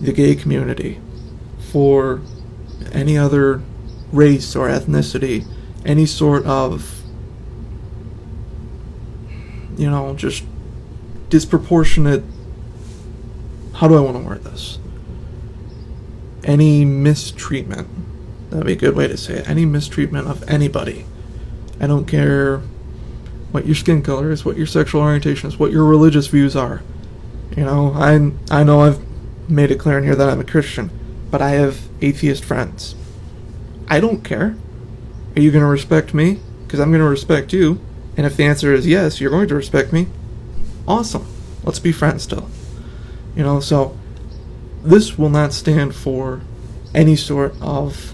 the 0.02 0.12
gay 0.12 0.36
community, 0.36 1.00
for 1.72 2.22
any 2.92 3.18
other 3.18 3.62
race 4.12 4.56
or 4.56 4.68
ethnicity, 4.68 5.46
any 5.86 6.06
sort 6.06 6.46
of, 6.46 7.04
you 9.78 9.90
know, 9.90 10.16
just 10.16 10.44
disproportionate 11.30 12.24
how 13.74 13.88
do 13.88 13.98
I 13.98 14.00
want 14.00 14.16
to 14.18 14.24
word 14.24 14.44
this? 14.44 14.78
Any 16.44 16.86
mistreatment, 16.86 17.88
that'd 18.54 18.68
be 18.68 18.74
a 18.74 18.76
good 18.76 18.96
way 18.96 19.08
to 19.08 19.18
say 19.18 19.36
it. 19.36 19.50
Any 19.50 19.66
mistreatment 19.66 20.28
of 20.28 20.48
anybody. 20.50 21.06
I 21.80 21.88
don't 21.88 22.06
care 22.06 22.60
what 23.52 23.66
your 23.66 23.76
skin 23.76 24.02
color 24.02 24.32
is, 24.32 24.46
what 24.46 24.58
your 24.58 24.68
sexual 24.68 25.02
orientation 25.02 25.50
is, 25.50 25.58
what 25.58 25.72
your 25.72 25.86
religious 25.86 26.28
views 26.28 26.56
are. 26.56 26.82
You 27.58 27.66
know, 27.66 27.94
I 27.96 28.32
I 28.50 28.64
know 28.64 28.82
I've 28.82 29.00
made 29.50 29.72
it 29.72 29.80
clear 29.80 29.98
in 29.98 30.04
here 30.04 30.16
that 30.16 30.30
I'm 30.30 30.40
a 30.40 30.46
Christian, 30.46 30.90
but 31.30 31.42
I 31.42 31.52
have 31.52 31.82
atheist 32.02 32.46
friends. 32.46 32.96
I 33.88 34.00
don't 34.00 34.24
care. 34.24 34.56
Are 35.36 35.42
you 35.42 35.52
going 35.52 35.64
to 35.64 35.70
respect 35.70 36.14
me? 36.14 36.40
Because 36.64 36.80
I'm 36.80 36.92
going 36.92 37.02
to 37.02 37.10
respect 37.10 37.54
you. 37.54 37.80
And 38.16 38.26
if 38.26 38.38
the 38.38 38.46
answer 38.46 38.74
is 38.74 38.86
yes, 38.86 39.20
you're 39.20 39.32
going 39.32 39.48
to 39.48 39.56
respect 39.56 39.92
me. 39.92 40.08
Awesome. 40.88 41.26
Let's 41.64 41.80
be 41.80 41.92
friends 41.92 42.24
still. 42.24 42.50
You 43.36 43.44
know, 43.44 43.60
so 43.60 43.98
this 44.84 45.18
will 45.18 45.30
not 45.30 45.54
stand 45.54 45.96
for 45.96 46.42
any 46.94 47.16
sort 47.16 47.56
of 47.62 48.14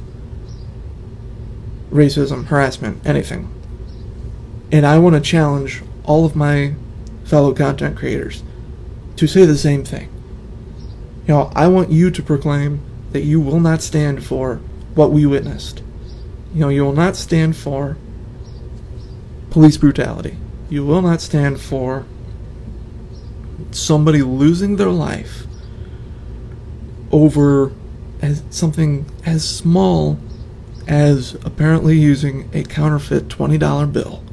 racism, 1.91 2.45
harassment, 2.45 3.05
anything. 3.05 3.53
And 4.71 4.85
I 4.85 4.99
want 4.99 5.15
to 5.15 5.21
challenge 5.21 5.81
all 6.03 6.25
of 6.25 6.35
my 6.35 6.75
fellow 7.25 7.53
content 7.53 7.97
creators 7.97 8.43
to 9.15 9.27
say 9.27 9.45
the 9.45 9.57
same 9.57 9.83
thing. 9.83 10.09
You 11.27 11.33
know, 11.35 11.51
I 11.55 11.67
want 11.67 11.91
you 11.91 12.09
to 12.11 12.23
proclaim 12.23 12.81
that 13.11 13.21
you 13.21 13.39
will 13.39 13.59
not 13.59 13.81
stand 13.81 14.23
for 14.23 14.57
what 14.95 15.11
we 15.11 15.25
witnessed. 15.25 15.81
You 16.53 16.61
know, 16.61 16.69
you 16.69 16.83
will 16.83 16.93
not 16.93 17.15
stand 17.15 17.55
for 17.55 17.97
police 19.49 19.77
brutality. 19.77 20.37
You 20.69 20.85
will 20.85 21.01
not 21.01 21.21
stand 21.21 21.59
for 21.59 22.05
somebody 23.71 24.21
losing 24.21 24.77
their 24.77 24.89
life 24.89 25.45
over 27.11 27.71
as 28.21 28.43
something 28.49 29.05
as 29.25 29.47
small 29.47 30.19
as 30.89 31.35
apparently 31.45 31.95
using 31.95 32.49
a 32.51 32.63
counterfeit 32.63 33.27
$20 33.27 33.93
bill. 33.93 34.23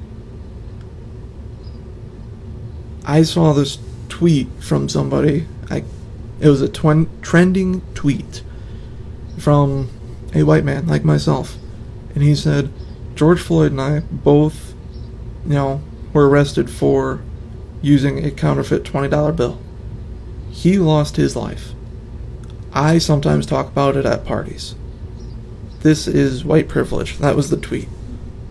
I 3.04 3.22
saw 3.22 3.52
this 3.52 3.78
tweet 4.08 4.48
from 4.58 4.88
somebody. 4.88 5.46
I 5.70 5.84
it 6.40 6.48
was 6.48 6.60
a 6.60 6.68
trending 6.68 7.82
tweet 7.94 8.42
from 9.38 9.88
a 10.34 10.42
white 10.42 10.64
man 10.64 10.86
like 10.86 11.04
myself. 11.04 11.56
And 12.14 12.22
he 12.22 12.34
said 12.34 12.72
George 13.14 13.40
Floyd 13.40 13.72
and 13.72 13.80
I 13.80 14.00
both 14.00 14.74
you 15.44 15.54
know 15.54 15.82
were 16.12 16.28
arrested 16.28 16.70
for 16.70 17.22
using 17.82 18.24
a 18.24 18.30
counterfeit 18.30 18.82
$20 18.82 19.36
bill. 19.36 19.60
He 20.50 20.78
lost 20.78 21.16
his 21.16 21.36
life. 21.36 21.72
I 22.72 22.96
sometimes 22.96 23.44
talk 23.44 23.68
about 23.68 23.96
it 23.96 24.06
at 24.06 24.24
parties. 24.24 24.74
This 25.86 26.08
is 26.08 26.44
white 26.44 26.66
privilege. 26.68 27.18
That 27.18 27.36
was 27.36 27.48
the 27.48 27.56
tweet. 27.56 27.86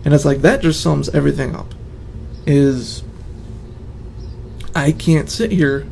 And 0.06 0.14
it's 0.14 0.24
like 0.24 0.38
that 0.38 0.62
just 0.62 0.80
sums 0.80 1.10
everything 1.10 1.54
up. 1.54 1.76
Is 2.46 3.04
I 4.74 4.94
can't 4.94 5.30
sit 5.30 5.52
here 5.52 5.86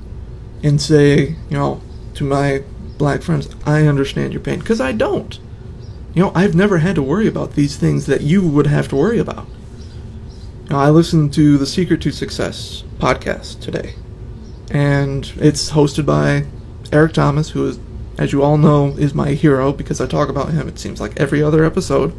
and 0.63 0.81
say, 0.81 1.35
you 1.50 1.57
know, 1.57 1.81
to 2.13 2.23
my 2.23 2.63
black 2.97 3.23
friends, 3.23 3.53
I 3.65 3.88
understand 3.88 4.31
your 4.31 4.41
pain 4.41 4.59
because 4.59 4.79
I 4.79 4.93
don't. 4.93 5.38
You 6.13 6.21
know, 6.21 6.31
I've 6.33 6.55
never 6.55 6.77
had 6.77 6.95
to 6.95 7.03
worry 7.03 7.27
about 7.27 7.55
these 7.55 7.75
things 7.75 8.05
that 8.05 8.21
you 8.21 8.47
would 8.47 8.67
have 8.67 8.88
to 8.88 8.95
worry 8.95 9.19
about. 9.19 9.45
You 10.63 10.69
know, 10.69 10.79
I 10.79 10.91
listened 10.91 11.33
to 11.33 11.57
the 11.57 11.67
Secret 11.67 12.01
to 12.03 12.13
Success 12.13 12.85
podcast 13.00 13.59
today, 13.59 13.95
and 14.71 15.29
it's 15.35 15.71
hosted 15.71 16.05
by 16.05 16.45
Eric 16.93 17.12
Thomas, 17.12 17.50
who 17.50 17.67
is, 17.67 17.79
as 18.17 18.32
you 18.32 18.43
all 18.43 18.58
know, 18.58 18.89
is 18.98 19.13
my 19.13 19.32
hero 19.32 19.71
because 19.71 19.99
I 19.99 20.08
talk 20.08 20.30
about 20.30 20.52
him. 20.52 20.67
It 20.67 20.80
seems 20.80 21.02
like 21.02 21.19
every 21.19 21.41
other 21.41 21.63
episode, 21.63 22.13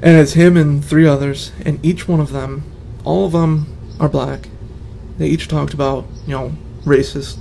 and 0.00 0.16
it's 0.16 0.32
him 0.32 0.56
and 0.56 0.84
three 0.84 1.06
others, 1.06 1.52
and 1.64 1.84
each 1.84 2.08
one 2.08 2.20
of 2.20 2.32
them, 2.32 2.64
all 3.04 3.26
of 3.26 3.32
them 3.32 3.66
are 4.00 4.08
black. 4.08 4.48
They 5.18 5.28
each 5.28 5.48
talked 5.48 5.74
about 5.74 6.06
you 6.26 6.32
know 6.32 6.52
racist 6.84 7.38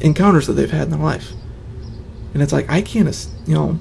encounters 0.00 0.46
that 0.46 0.54
they've 0.54 0.70
had 0.70 0.84
in 0.84 0.90
their 0.90 1.00
life, 1.00 1.32
and 2.34 2.42
it's 2.42 2.52
like 2.52 2.70
I 2.70 2.82
can't, 2.82 3.28
you 3.46 3.54
know, 3.54 3.78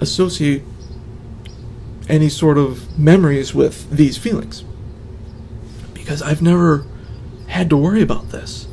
associate 0.00 0.62
any 2.08 2.28
sort 2.28 2.58
of 2.58 2.98
memories 2.98 3.54
with 3.54 3.88
these 3.90 4.16
feelings 4.16 4.64
because 5.94 6.22
I've 6.22 6.42
never 6.42 6.84
had 7.46 7.70
to 7.70 7.76
worry 7.76 8.02
about 8.02 8.30
this. 8.30 8.66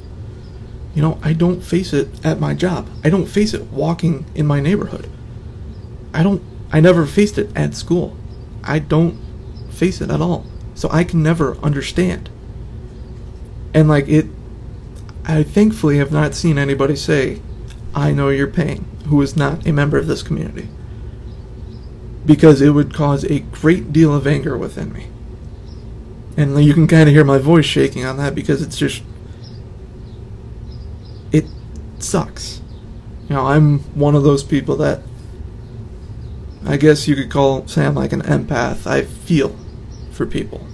You 0.97 1.03
know, 1.03 1.19
I 1.21 1.33
don't 1.33 1.61
face 1.61 1.93
it 1.93 2.25
at 2.25 2.39
my 2.39 2.55
job. 2.55 2.89
I 3.03 3.11
don't 3.11 3.27
face 3.27 3.53
it 3.53 3.65
walking 3.65 4.25
in 4.33 4.47
my 4.47 4.59
neighborhood. 4.59 5.07
I 6.11 6.23
don't 6.23 6.41
I 6.71 6.79
never 6.79 7.05
faced 7.05 7.37
it 7.37 7.55
at 7.55 7.75
school. 7.75 8.17
I 8.63 8.79
don't 8.79 9.15
face 9.69 10.01
it 10.01 10.09
at 10.09 10.21
all. 10.21 10.47
So 10.73 10.89
I 10.91 11.03
can 11.03 11.21
never 11.21 11.55
understand. 11.57 12.31
And 13.75 13.87
like 13.87 14.07
it 14.07 14.25
I 15.23 15.43
thankfully 15.43 15.99
have 15.99 16.11
not 16.11 16.33
seen 16.33 16.57
anybody 16.57 16.95
say, 16.95 17.43
I 17.93 18.11
know 18.11 18.29
your 18.29 18.47
pain, 18.47 18.87
who 19.05 19.21
is 19.21 19.37
not 19.37 19.67
a 19.67 19.71
member 19.73 19.99
of 19.99 20.07
this 20.07 20.23
community 20.23 20.67
because 22.25 22.59
it 22.59 22.71
would 22.71 22.91
cause 22.91 23.23
a 23.25 23.41
great 23.41 23.93
deal 23.93 24.15
of 24.15 24.25
anger 24.25 24.57
within 24.57 24.91
me. 24.93 25.09
And 26.35 26.59
you 26.65 26.73
can 26.73 26.87
kind 26.87 27.07
of 27.07 27.13
hear 27.13 27.23
my 27.23 27.37
voice 27.37 27.65
shaking 27.65 28.03
on 28.03 28.17
that 28.17 28.33
because 28.33 28.63
it's 28.63 28.79
just. 28.79 29.03
Sucks. 31.99 32.61
You 33.29 33.35
know, 33.35 33.45
I'm 33.47 33.79
one 33.95 34.15
of 34.15 34.23
those 34.23 34.43
people 34.43 34.75
that. 34.77 35.01
I 36.65 36.75
guess 36.75 37.07
you 37.07 37.15
could 37.15 37.31
call 37.31 37.67
Sam 37.67 37.95
like 37.95 38.11
an 38.11 38.23
empath. 38.23 38.85
I 38.85 39.03
feel 39.03 39.55
for 40.11 40.25
people. 40.25 40.67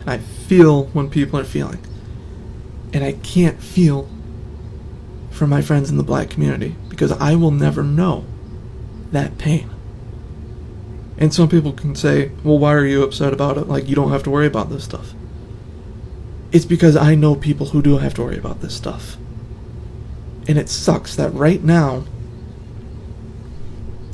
And 0.00 0.10
I 0.10 0.18
feel 0.18 0.86
when 0.86 1.08
people 1.08 1.38
are 1.38 1.44
feeling. 1.44 1.78
And 2.92 3.04
I 3.04 3.12
can't 3.12 3.62
feel 3.62 4.08
for 5.30 5.46
my 5.46 5.62
friends 5.62 5.90
in 5.90 5.96
the 5.96 6.02
black 6.02 6.30
community 6.30 6.76
because 6.88 7.12
I 7.12 7.34
will 7.34 7.50
never 7.50 7.82
know 7.82 8.24
that 9.12 9.38
pain. 9.38 9.70
And 11.16 11.32
some 11.32 11.48
people 11.48 11.72
can 11.72 11.94
say, 11.94 12.32
well, 12.42 12.58
why 12.58 12.74
are 12.74 12.86
you 12.86 13.02
upset 13.02 13.32
about 13.32 13.56
it? 13.56 13.68
Like, 13.68 13.88
you 13.88 13.94
don't 13.94 14.10
have 14.10 14.24
to 14.24 14.30
worry 14.30 14.46
about 14.46 14.68
this 14.68 14.84
stuff. 14.84 15.14
It's 16.50 16.64
because 16.64 16.96
I 16.96 17.14
know 17.14 17.34
people 17.34 17.66
who 17.66 17.82
do 17.82 17.98
have 17.98 18.14
to 18.14 18.22
worry 18.22 18.38
about 18.38 18.60
this 18.60 18.74
stuff. 18.74 19.16
And 20.46 20.58
it 20.58 20.68
sucks 20.68 21.16
that 21.16 21.32
right 21.32 21.62
now, 21.62 22.04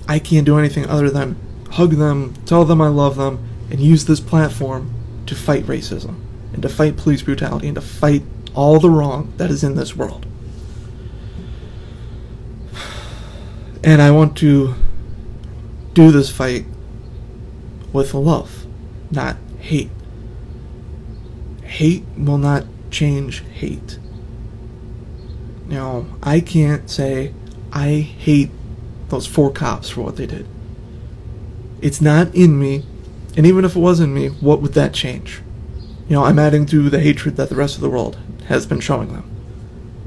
I 0.08 0.18
can't 0.18 0.46
do 0.46 0.58
anything 0.58 0.86
other 0.86 1.10
than 1.10 1.36
hug 1.72 1.92
them, 1.92 2.34
tell 2.46 2.64
them 2.64 2.80
I 2.80 2.88
love 2.88 3.16
them, 3.16 3.38
and 3.70 3.80
use 3.80 4.04
this 4.04 4.20
platform 4.20 4.92
to 5.26 5.34
fight 5.34 5.64
racism, 5.64 6.20
and 6.52 6.62
to 6.62 6.68
fight 6.68 6.96
police 6.96 7.22
brutality, 7.22 7.68
and 7.68 7.76
to 7.76 7.80
fight 7.80 8.22
all 8.54 8.80
the 8.80 8.90
wrong 8.90 9.32
that 9.36 9.50
is 9.50 9.62
in 9.62 9.76
this 9.76 9.96
world. 9.96 10.26
And 13.82 14.02
I 14.02 14.10
want 14.10 14.36
to 14.38 14.74
do 15.94 16.10
this 16.10 16.30
fight 16.30 16.66
with 17.94 18.12
love, 18.12 18.66
not 19.10 19.38
hate. 19.58 19.90
Hate 21.62 22.04
will 22.14 22.36
not 22.36 22.66
change 22.90 23.42
hate. 23.54 23.99
Now, 25.70 26.04
I 26.20 26.40
can't 26.40 26.90
say 26.90 27.32
I 27.72 28.00
hate 28.00 28.50
those 29.08 29.28
four 29.28 29.52
cops 29.52 29.88
for 29.88 30.02
what 30.02 30.16
they 30.16 30.26
did. 30.26 30.48
It's 31.80 32.00
not 32.00 32.34
in 32.34 32.58
me, 32.58 32.84
and 33.36 33.46
even 33.46 33.64
if 33.64 33.76
it 33.76 33.80
was 33.80 34.00
in 34.00 34.12
me, 34.12 34.28
what 34.28 34.60
would 34.60 34.74
that 34.74 34.92
change? 34.92 35.40
You 36.08 36.16
know, 36.16 36.24
I'm 36.24 36.40
adding 36.40 36.66
to 36.66 36.90
the 36.90 36.98
hatred 36.98 37.36
that 37.36 37.50
the 37.50 37.54
rest 37.54 37.76
of 37.76 37.82
the 37.82 37.88
world 37.88 38.18
has 38.48 38.66
been 38.66 38.80
showing 38.80 39.12
them. 39.12 39.30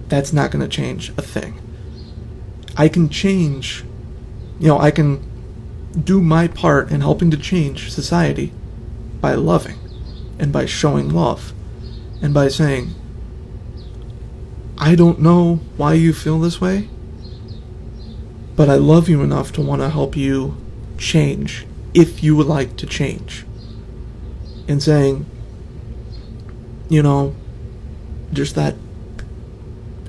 That's 0.09 0.33
not 0.33 0.51
going 0.51 0.61
to 0.61 0.67
change 0.67 1.09
a 1.17 1.21
thing. 1.21 1.61
I 2.75 2.89
can 2.89 3.07
change, 3.07 3.85
you 4.59 4.67
know, 4.67 4.77
I 4.77 4.91
can 4.91 5.23
do 6.03 6.19
my 6.19 6.49
part 6.49 6.91
in 6.91 6.99
helping 6.99 7.31
to 7.31 7.37
change 7.37 7.89
society 7.89 8.51
by 9.21 9.35
loving 9.35 9.79
and 10.39 10.51
by 10.51 10.65
showing 10.65 11.09
love 11.09 11.53
and 12.21 12.33
by 12.33 12.49
saying, 12.49 12.95
I 14.83 14.95
don't 14.95 15.21
know 15.21 15.61
why 15.77 15.93
you 15.93 16.11
feel 16.11 16.41
this 16.41 16.59
way, 16.59 16.89
but 18.57 18.67
I 18.67 18.75
love 18.75 19.07
you 19.07 19.21
enough 19.21 19.53
to 19.53 19.61
want 19.61 19.81
to 19.81 19.89
help 19.89 20.17
you 20.17 20.57
change 20.97 21.65
if 21.93 22.21
you 22.21 22.35
would 22.35 22.47
like 22.47 22.75
to 22.75 22.85
change. 22.85 23.45
And 24.67 24.83
saying, 24.83 25.25
you 26.89 27.01
know, 27.01 27.33
just 28.33 28.55
that 28.55 28.75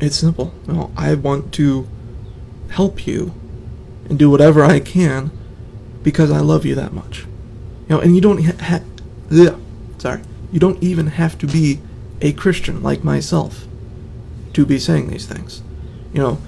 it's 0.00 0.16
simple. 0.16 0.52
You 0.66 0.72
know, 0.72 0.90
I 0.96 1.14
want 1.14 1.54
to 1.54 1.86
help 2.70 3.06
you 3.06 3.32
and 4.08 4.18
do 4.18 4.28
whatever 4.28 4.64
I 4.64 4.80
can 4.80 5.30
because 6.02 6.32
I 6.32 6.40
love 6.40 6.66
you 6.66 6.74
that 6.74 6.92
much. 6.92 7.20
You 7.88 7.90
know, 7.90 8.00
and 8.00 8.16
you 8.16 8.20
don't 8.20 8.44
ha-, 8.44 8.80
ha- 9.30 9.56
sorry, 9.98 10.22
you 10.50 10.58
don't 10.58 10.82
even 10.82 11.06
have 11.06 11.38
to 11.38 11.46
be 11.46 11.78
a 12.20 12.32
Christian 12.32 12.82
like 12.82 13.04
myself. 13.04 13.68
To 14.54 14.66
be 14.66 14.78
saying 14.78 15.08
these 15.08 15.26
things. 15.26 15.62
You 16.12 16.20
know, 16.22 16.38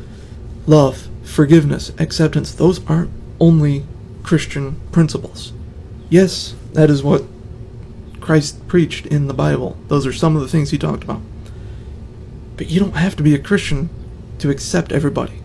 love, 0.66 1.08
forgiveness, 1.22 1.92
acceptance, 1.98 2.52
those 2.52 2.84
aren't 2.86 3.10
only 3.40 3.84
Christian 4.22 4.80
principles. 4.92 5.52
Yes, 6.08 6.54
that 6.72 6.90
is 6.90 7.02
what 7.02 7.24
Christ 8.20 8.66
preached 8.66 9.06
in 9.06 9.26
the 9.26 9.34
Bible. 9.34 9.76
Those 9.88 10.06
are 10.06 10.12
some 10.12 10.36
of 10.36 10.42
the 10.42 10.48
things 10.48 10.70
he 10.70 10.78
talked 10.78 11.04
about. 11.04 11.20
But 12.56 12.70
you 12.70 12.80
don't 12.80 12.96
have 12.96 13.16
to 13.16 13.22
be 13.22 13.34
a 13.34 13.38
Christian 13.38 13.90
to 14.38 14.50
accept 14.50 14.92
everybody. 14.92 15.42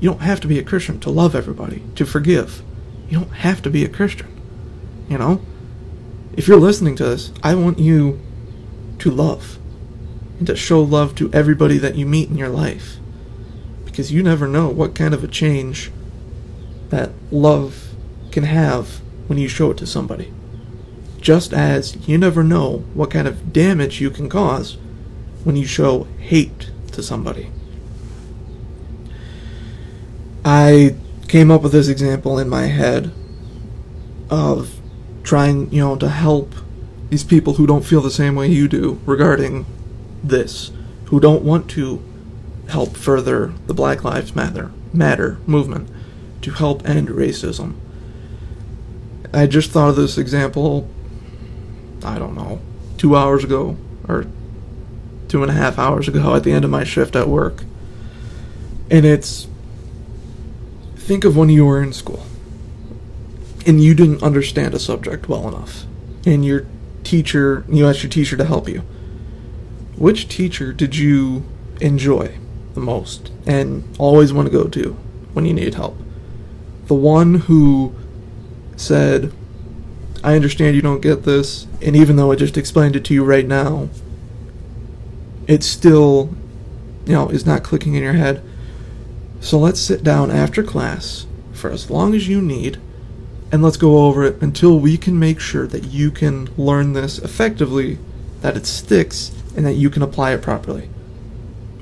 You 0.00 0.10
don't 0.10 0.22
have 0.22 0.40
to 0.40 0.48
be 0.48 0.58
a 0.58 0.64
Christian 0.64 1.00
to 1.00 1.10
love 1.10 1.34
everybody, 1.34 1.82
to 1.96 2.06
forgive. 2.06 2.62
You 3.08 3.18
don't 3.18 3.32
have 3.32 3.62
to 3.62 3.70
be 3.70 3.84
a 3.84 3.88
Christian. 3.88 4.28
You 5.08 5.18
know? 5.18 5.40
If 6.36 6.48
you're 6.48 6.58
listening 6.58 6.96
to 6.96 7.04
this, 7.04 7.32
I 7.42 7.54
want 7.54 7.78
you 7.78 8.20
to 8.98 9.10
love 9.10 9.58
and 10.38 10.46
to 10.46 10.56
show 10.56 10.80
love 10.82 11.14
to 11.16 11.32
everybody 11.32 11.78
that 11.78 11.96
you 11.96 12.06
meet 12.06 12.28
in 12.28 12.36
your 12.36 12.48
life. 12.48 12.96
Because 13.84 14.12
you 14.12 14.22
never 14.22 14.48
know 14.48 14.68
what 14.68 14.94
kind 14.94 15.14
of 15.14 15.22
a 15.22 15.28
change 15.28 15.90
that 16.90 17.10
love 17.30 17.94
can 18.30 18.44
have 18.44 19.00
when 19.26 19.38
you 19.38 19.48
show 19.48 19.70
it 19.70 19.78
to 19.78 19.86
somebody. 19.86 20.32
Just 21.20 21.52
as 21.52 22.08
you 22.08 22.18
never 22.18 22.42
know 22.44 22.78
what 22.94 23.10
kind 23.10 23.26
of 23.26 23.52
damage 23.52 24.00
you 24.00 24.10
can 24.10 24.28
cause 24.28 24.76
when 25.44 25.56
you 25.56 25.66
show 25.66 26.04
hate 26.18 26.70
to 26.92 27.02
somebody. 27.02 27.50
I 30.44 30.96
came 31.28 31.50
up 31.50 31.62
with 31.62 31.72
this 31.72 31.88
example 31.88 32.38
in 32.38 32.48
my 32.48 32.66
head 32.66 33.10
of 34.28 34.78
trying, 35.22 35.72
you 35.72 35.80
know, 35.80 35.96
to 35.96 36.08
help 36.08 36.54
these 37.08 37.24
people 37.24 37.54
who 37.54 37.66
don't 37.66 37.84
feel 37.84 38.00
the 38.00 38.10
same 38.10 38.34
way 38.34 38.48
you 38.48 38.68
do 38.68 39.00
regarding 39.06 39.64
this, 40.28 40.72
who 41.06 41.20
don't 41.20 41.42
want 41.42 41.68
to 41.70 42.02
help 42.68 42.96
further 42.96 43.52
the 43.66 43.74
Black 43.74 44.04
Lives 44.04 44.34
Matter 44.34 44.70
Matter 44.92 45.38
movement, 45.46 45.88
to 46.42 46.52
help 46.52 46.88
end 46.88 47.08
racism. 47.08 47.74
I 49.32 49.46
just 49.46 49.70
thought 49.70 49.90
of 49.90 49.96
this 49.96 50.16
example, 50.16 50.88
I 52.04 52.18
don't 52.18 52.34
know, 52.34 52.60
two 52.96 53.16
hours 53.16 53.42
ago, 53.44 53.76
or 54.08 54.26
two 55.28 55.42
and 55.42 55.50
a 55.50 55.54
half 55.54 55.78
hours 55.78 56.06
ago 56.06 56.34
at 56.36 56.44
the 56.44 56.52
end 56.52 56.64
of 56.64 56.70
my 56.70 56.84
shift 56.84 57.16
at 57.16 57.28
work. 57.28 57.64
And 58.90 59.04
it's 59.04 59.48
think 60.96 61.24
of 61.24 61.36
when 61.36 61.48
you 61.48 61.66
were 61.66 61.82
in 61.82 61.92
school 61.92 62.24
and 63.66 63.82
you 63.82 63.94
didn't 63.94 64.22
understand 64.22 64.74
a 64.74 64.78
subject 64.78 65.28
well 65.28 65.48
enough, 65.48 65.84
and 66.26 66.44
your 66.44 66.66
teacher, 67.02 67.64
you 67.68 67.86
asked 67.86 68.02
your 68.02 68.10
teacher 68.10 68.36
to 68.36 68.44
help 68.44 68.68
you. 68.68 68.82
Which 69.96 70.28
teacher 70.28 70.72
did 70.72 70.96
you 70.96 71.44
enjoy 71.80 72.38
the 72.74 72.80
most 72.80 73.30
and 73.46 73.84
always 73.98 74.32
want 74.32 74.46
to 74.46 74.52
go 74.52 74.64
to 74.68 74.92
when 75.32 75.46
you 75.46 75.54
need 75.54 75.74
help? 75.74 75.96
The 76.86 76.94
one 76.94 77.34
who 77.34 77.94
said, 78.76 79.32
I 80.22 80.34
understand 80.34 80.74
you 80.74 80.82
don't 80.82 81.00
get 81.00 81.22
this, 81.22 81.66
and 81.80 81.94
even 81.94 82.16
though 82.16 82.32
I 82.32 82.36
just 82.36 82.56
explained 82.56 82.96
it 82.96 83.04
to 83.06 83.14
you 83.14 83.24
right 83.24 83.46
now, 83.46 83.88
it 85.46 85.62
still, 85.62 86.34
you 87.06 87.12
know, 87.12 87.28
is 87.28 87.46
not 87.46 87.62
clicking 87.62 87.94
in 87.94 88.02
your 88.02 88.14
head. 88.14 88.42
So 89.40 89.58
let's 89.58 89.80
sit 89.80 90.02
down 90.02 90.30
after 90.30 90.62
class 90.62 91.26
for 91.52 91.70
as 91.70 91.90
long 91.90 92.14
as 92.14 92.26
you 92.28 92.40
need 92.40 92.80
and 93.52 93.62
let's 93.62 93.76
go 93.76 94.06
over 94.06 94.24
it 94.24 94.42
until 94.42 94.78
we 94.78 94.96
can 94.96 95.18
make 95.18 95.38
sure 95.38 95.66
that 95.66 95.84
you 95.84 96.10
can 96.10 96.48
learn 96.56 96.94
this 96.94 97.18
effectively, 97.18 97.98
that 98.40 98.56
it 98.56 98.66
sticks, 98.66 99.30
and 99.56 99.64
that 99.66 99.74
you 99.74 99.90
can 99.90 100.02
apply 100.02 100.32
it 100.32 100.42
properly. 100.42 100.88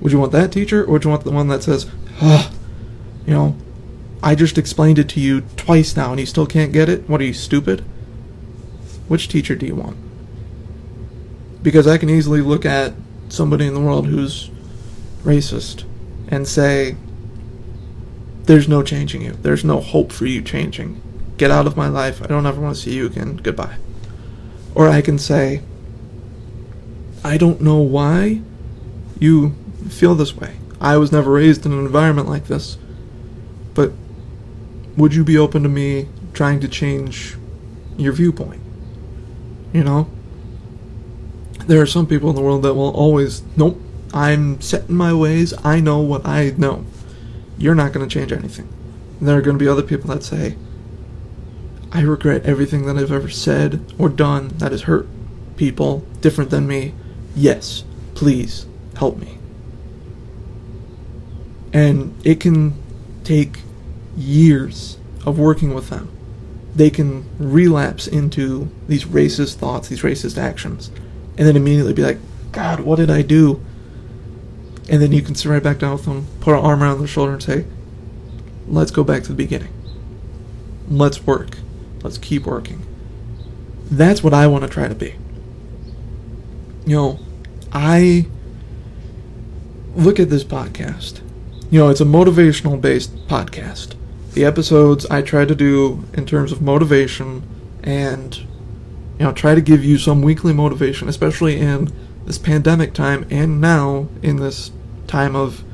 Would 0.01 0.13
you 0.13 0.19
want 0.19 0.33
that 0.33 0.53
teacher, 0.53 0.85
or 0.85 0.93
would 0.93 1.05
you 1.05 1.11
want 1.11 1.25
the 1.25 1.31
one 1.31 1.49
that 1.49 1.63
says, 1.63 1.91
ah, 2.21 2.53
you 3.27 3.33
know, 3.33 3.57
I 4.23 4.35
just 4.35 4.59
explained 4.59 4.99
it 4.99 5.09
to 5.11 5.21
you 5.21 5.43
twice 5.57 5.97
now 5.97 6.11
and 6.11 6.21
you 6.21 6.27
still 6.27 6.47
can't 6.47 6.73
get 6.73 6.89
it? 6.89 7.09
What 7.09 7.21
are 7.21 7.25
you, 7.25 7.33
stupid? 7.33 7.81
Which 9.09 9.29
teacher 9.29 9.55
do 9.55 9.67
you 9.67 9.75
want? 9.75 9.97
Because 11.63 11.87
I 11.87 11.99
can 11.99 12.11
easily 12.11 12.41
look 12.41 12.65
at 12.65 12.95
somebody 13.29 13.67
in 13.67 13.75
the 13.75 13.81
world 13.81 14.07
who's 14.07 14.51
racist 15.23 15.85
and 16.29 16.47
say, 16.47 16.97
there's 18.45 18.69
no 18.69 18.83
changing 18.83 19.23
you. 19.23 19.33
There's 19.33 19.65
no 19.65 19.81
hope 19.81 20.13
for 20.13 20.27
you 20.27 20.43
changing. 20.43 21.01
Get 21.37 21.51
out 21.51 21.67
of 21.67 21.77
my 21.77 21.89
life. 21.89 22.23
I 22.23 22.27
don't 22.27 22.47
ever 22.47 22.61
want 22.61 22.77
to 22.77 22.83
see 22.83 22.95
you 22.95 23.07
again. 23.07 23.37
Goodbye. 23.37 23.77
Or 24.75 24.89
I 24.89 25.01
can 25.01 25.19
say, 25.19 25.63
I 27.25 27.37
don't 27.37 27.61
know 27.61 27.79
why 27.79 28.41
you 29.19 29.55
feel 29.89 30.15
this 30.15 30.37
way. 30.37 30.57
I 30.81 30.97
was 30.97 31.13
never 31.13 31.31
raised 31.31 31.65
in 31.65 31.73
an 31.73 31.79
environment 31.79 32.29
like 32.29 32.47
this. 32.47 32.77
But 33.75 33.93
would 34.97 35.15
you 35.15 35.25
be 35.25 35.39
open 35.39 35.63
to 35.63 35.69
me 35.69 36.09
trying 36.33 36.61
to 36.61 36.69
change 36.69 37.37
your 37.97 38.13
viewpoint? 38.13 38.61
You 39.73 39.85
know? 39.85 40.11
There 41.67 41.81
are 41.81 41.87
some 41.87 42.07
people 42.07 42.31
in 42.31 42.37
the 42.37 42.43
world 42.43 42.63
that 42.65 42.75
will 42.75 42.91
always, 42.91 43.43
nope, 43.57 43.81
I'm 44.13 44.61
set 44.61 44.89
in 44.89 44.97
my 44.97 45.15
ways. 45.15 45.55
I 45.65 45.81
know 45.81 46.01
what 46.01 46.27
I 46.27 46.51
know. 46.57 46.85
You're 47.57 47.77
not 47.77 47.93
going 47.93 48.07
to 48.07 48.13
change 48.13 48.33
anything. 48.33 48.69
And 49.21 49.29
there 49.29 49.39
are 49.39 49.43
going 49.43 49.57
to 49.57 49.65
be 49.65 49.69
other 49.69 49.83
people 49.83 50.09
that 50.11 50.25
say, 50.25 50.57
I 51.93 52.01
regret 52.01 52.45
everything 52.45 52.87
that 52.87 52.97
I've 52.97 53.13
ever 53.13 53.29
said 53.29 53.93
or 53.99 54.09
done 54.09 54.49
that 54.59 54.73
has 54.73 54.83
hurt 54.83 55.07
people 55.57 56.01
different 56.21 56.51
than 56.51 56.67
me. 56.67 56.95
Yes, 57.35 57.85
please 58.15 58.67
help 58.97 59.19
me. 59.19 59.39
And 61.73 62.15
it 62.25 62.41
can 62.41 62.75
take 63.25 63.61
years 64.17 64.99
of 65.25 65.39
working 65.39 65.75
with 65.75 65.89
them. 65.89 66.11
They 66.75 66.91
can 66.91 67.27
relapse 67.39 68.07
into 68.07 68.71
these 68.89 69.05
racist 69.05 69.55
thoughts, 69.57 69.89
these 69.89 70.03
racist 70.03 70.39
actions, 70.39 70.91
and 71.37 71.47
then 71.47 71.57
immediately 71.57 71.93
be 71.93 72.03
like, 72.03 72.19
God, 72.51 72.81
what 72.81 72.97
did 72.97 73.11
I 73.11 73.23
do? 73.23 73.65
And 74.89 75.01
then 75.01 75.13
you 75.13 75.23
can 75.23 75.35
sit 75.35 75.49
right 75.49 75.63
back 75.63 75.79
down 75.79 75.93
with 75.93 76.05
them, 76.05 76.27
put 76.41 76.55
an 76.55 76.65
arm 76.65 76.83
around 76.83 76.99
their 76.99 77.07
shoulder, 77.09 77.33
and 77.33 77.43
say, 77.43 77.65
Let's 78.69 78.91
go 78.91 79.03
back 79.05 79.23
to 79.25 79.29
the 79.29 79.35
beginning. 79.35 79.73
Let's 80.89 81.27
work. 81.27 81.59
Let's 82.03 82.19
keep 82.19 82.47
working. 82.47 82.87
That's 83.91 84.23
what 84.23 84.33
I 84.33 84.47
want 84.47 84.63
to 84.65 84.71
try 84.71 84.89
to 84.89 84.95
be. 84.95 85.17
You 86.87 86.97
know, 86.97 87.19
I 87.73 88.27
look 89.95 90.19
at 90.19 90.31
this 90.31 90.45
podcast. 90.45 91.21
You 91.71 91.79
know, 91.79 91.89
it's 91.89 92.01
a 92.01 92.05
motivational 92.05 92.81
based 92.81 93.15
podcast. 93.29 93.95
The 94.35 94.45
episodes 94.45 95.07
I 95.07 95.23
try 95.23 95.45
to 95.45 95.55
do 95.55 96.05
in 96.15 96.27
terms 96.27 96.53
of 96.53 96.63
motivation 96.63 97.43
and, 97.83 98.37
you 98.37 99.25
know, 99.25 99.33
try 99.33 99.55
to 99.55 99.61
give 99.61 99.85
you 99.85 99.99
some 99.99 100.23
weekly 100.23 100.53
motivation, 100.53 101.09
especially 101.09 101.59
in 101.59 101.93
this 102.27 102.39
pandemic 102.39 102.95
time 102.95 103.27
and 103.31 103.61
now 103.61 104.09
in 104.23 104.37
this 104.37 104.71
time 105.07 105.37
of 105.37 105.65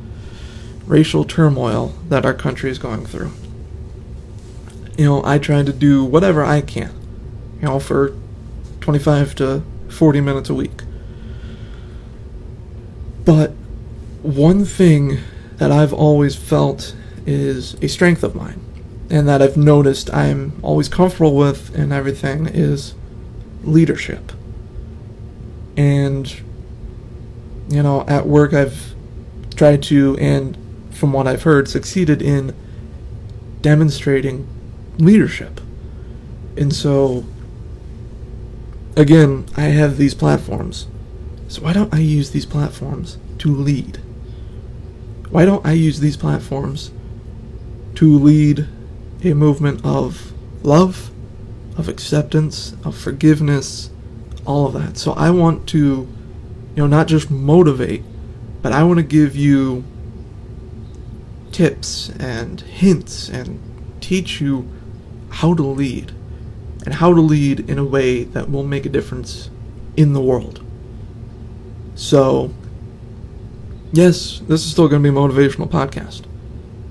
racial 0.86 1.24
turmoil 1.24 1.94
that 2.08 2.24
our 2.24 2.34
country 2.34 2.70
is 2.70 2.78
going 2.78 3.04
through 3.04 3.30
you 4.98 5.04
know, 5.04 5.24
I 5.24 5.38
try 5.38 5.62
to 5.62 5.72
do 5.72 6.04
whatever 6.04 6.44
I 6.44 6.60
can, 6.60 6.92
you 7.62 7.68
know, 7.68 7.78
for 7.78 8.14
25 8.80 9.36
to 9.36 9.62
40 9.88 10.20
minutes 10.20 10.50
a 10.50 10.54
week. 10.54 10.82
But 13.28 13.50
one 14.22 14.64
thing 14.64 15.18
that 15.58 15.70
I've 15.70 15.92
always 15.92 16.34
felt 16.34 16.96
is 17.26 17.74
a 17.82 17.86
strength 17.86 18.24
of 18.24 18.34
mine, 18.34 18.58
and 19.10 19.28
that 19.28 19.42
I've 19.42 19.58
noticed 19.58 20.08
I'm 20.14 20.58
always 20.62 20.88
comfortable 20.88 21.36
with 21.36 21.74
and 21.74 21.92
everything 21.92 22.46
is 22.46 22.94
leadership. 23.64 24.32
And, 25.76 26.40
you 27.68 27.82
know, 27.82 28.06
at 28.08 28.26
work 28.26 28.54
I've 28.54 28.94
tried 29.54 29.82
to, 29.82 30.16
and 30.18 30.56
from 30.90 31.12
what 31.12 31.26
I've 31.26 31.42
heard, 31.42 31.68
succeeded 31.68 32.22
in 32.22 32.54
demonstrating 33.60 34.48
leadership. 34.96 35.60
And 36.56 36.74
so, 36.74 37.26
again, 38.96 39.44
I 39.54 39.64
have 39.64 39.98
these 39.98 40.14
platforms. 40.14 40.86
So 41.48 41.62
why 41.62 41.72
don't 41.72 41.92
I 41.94 41.98
use 41.98 42.30
these 42.30 42.44
platforms 42.44 43.16
to 43.38 43.54
lead? 43.54 43.96
Why 45.30 45.46
don't 45.46 45.64
I 45.66 45.72
use 45.72 46.00
these 46.00 46.16
platforms 46.16 46.90
to 47.94 48.18
lead 48.18 48.66
a 49.24 49.32
movement 49.32 49.84
of 49.84 50.32
love, 50.62 51.10
of 51.78 51.88
acceptance, 51.88 52.74
of 52.84 52.96
forgiveness, 52.96 53.90
all 54.44 54.66
of 54.66 54.74
that? 54.74 54.98
So 54.98 55.12
I 55.12 55.30
want 55.30 55.66
to, 55.70 55.78
you 55.78 56.76
know, 56.76 56.86
not 56.86 57.08
just 57.08 57.30
motivate, 57.30 58.04
but 58.60 58.72
I 58.72 58.82
want 58.82 58.98
to 58.98 59.02
give 59.02 59.34
you 59.34 59.84
tips 61.50 62.10
and 62.20 62.60
hints 62.60 63.30
and 63.30 63.58
teach 64.02 64.38
you 64.40 64.70
how 65.30 65.54
to 65.54 65.62
lead 65.62 66.12
and 66.84 66.94
how 66.94 67.14
to 67.14 67.20
lead 67.20 67.68
in 67.70 67.78
a 67.78 67.84
way 67.84 68.24
that 68.24 68.50
will 68.50 68.64
make 68.64 68.84
a 68.84 68.90
difference 68.90 69.48
in 69.96 70.12
the 70.12 70.20
world. 70.20 70.64
So, 71.98 72.54
yes, 73.92 74.38
this 74.46 74.64
is 74.64 74.70
still 74.70 74.86
going 74.86 75.02
to 75.02 75.10
be 75.10 75.14
a 75.14 75.20
motivational 75.20 75.68
podcast, 75.68 76.22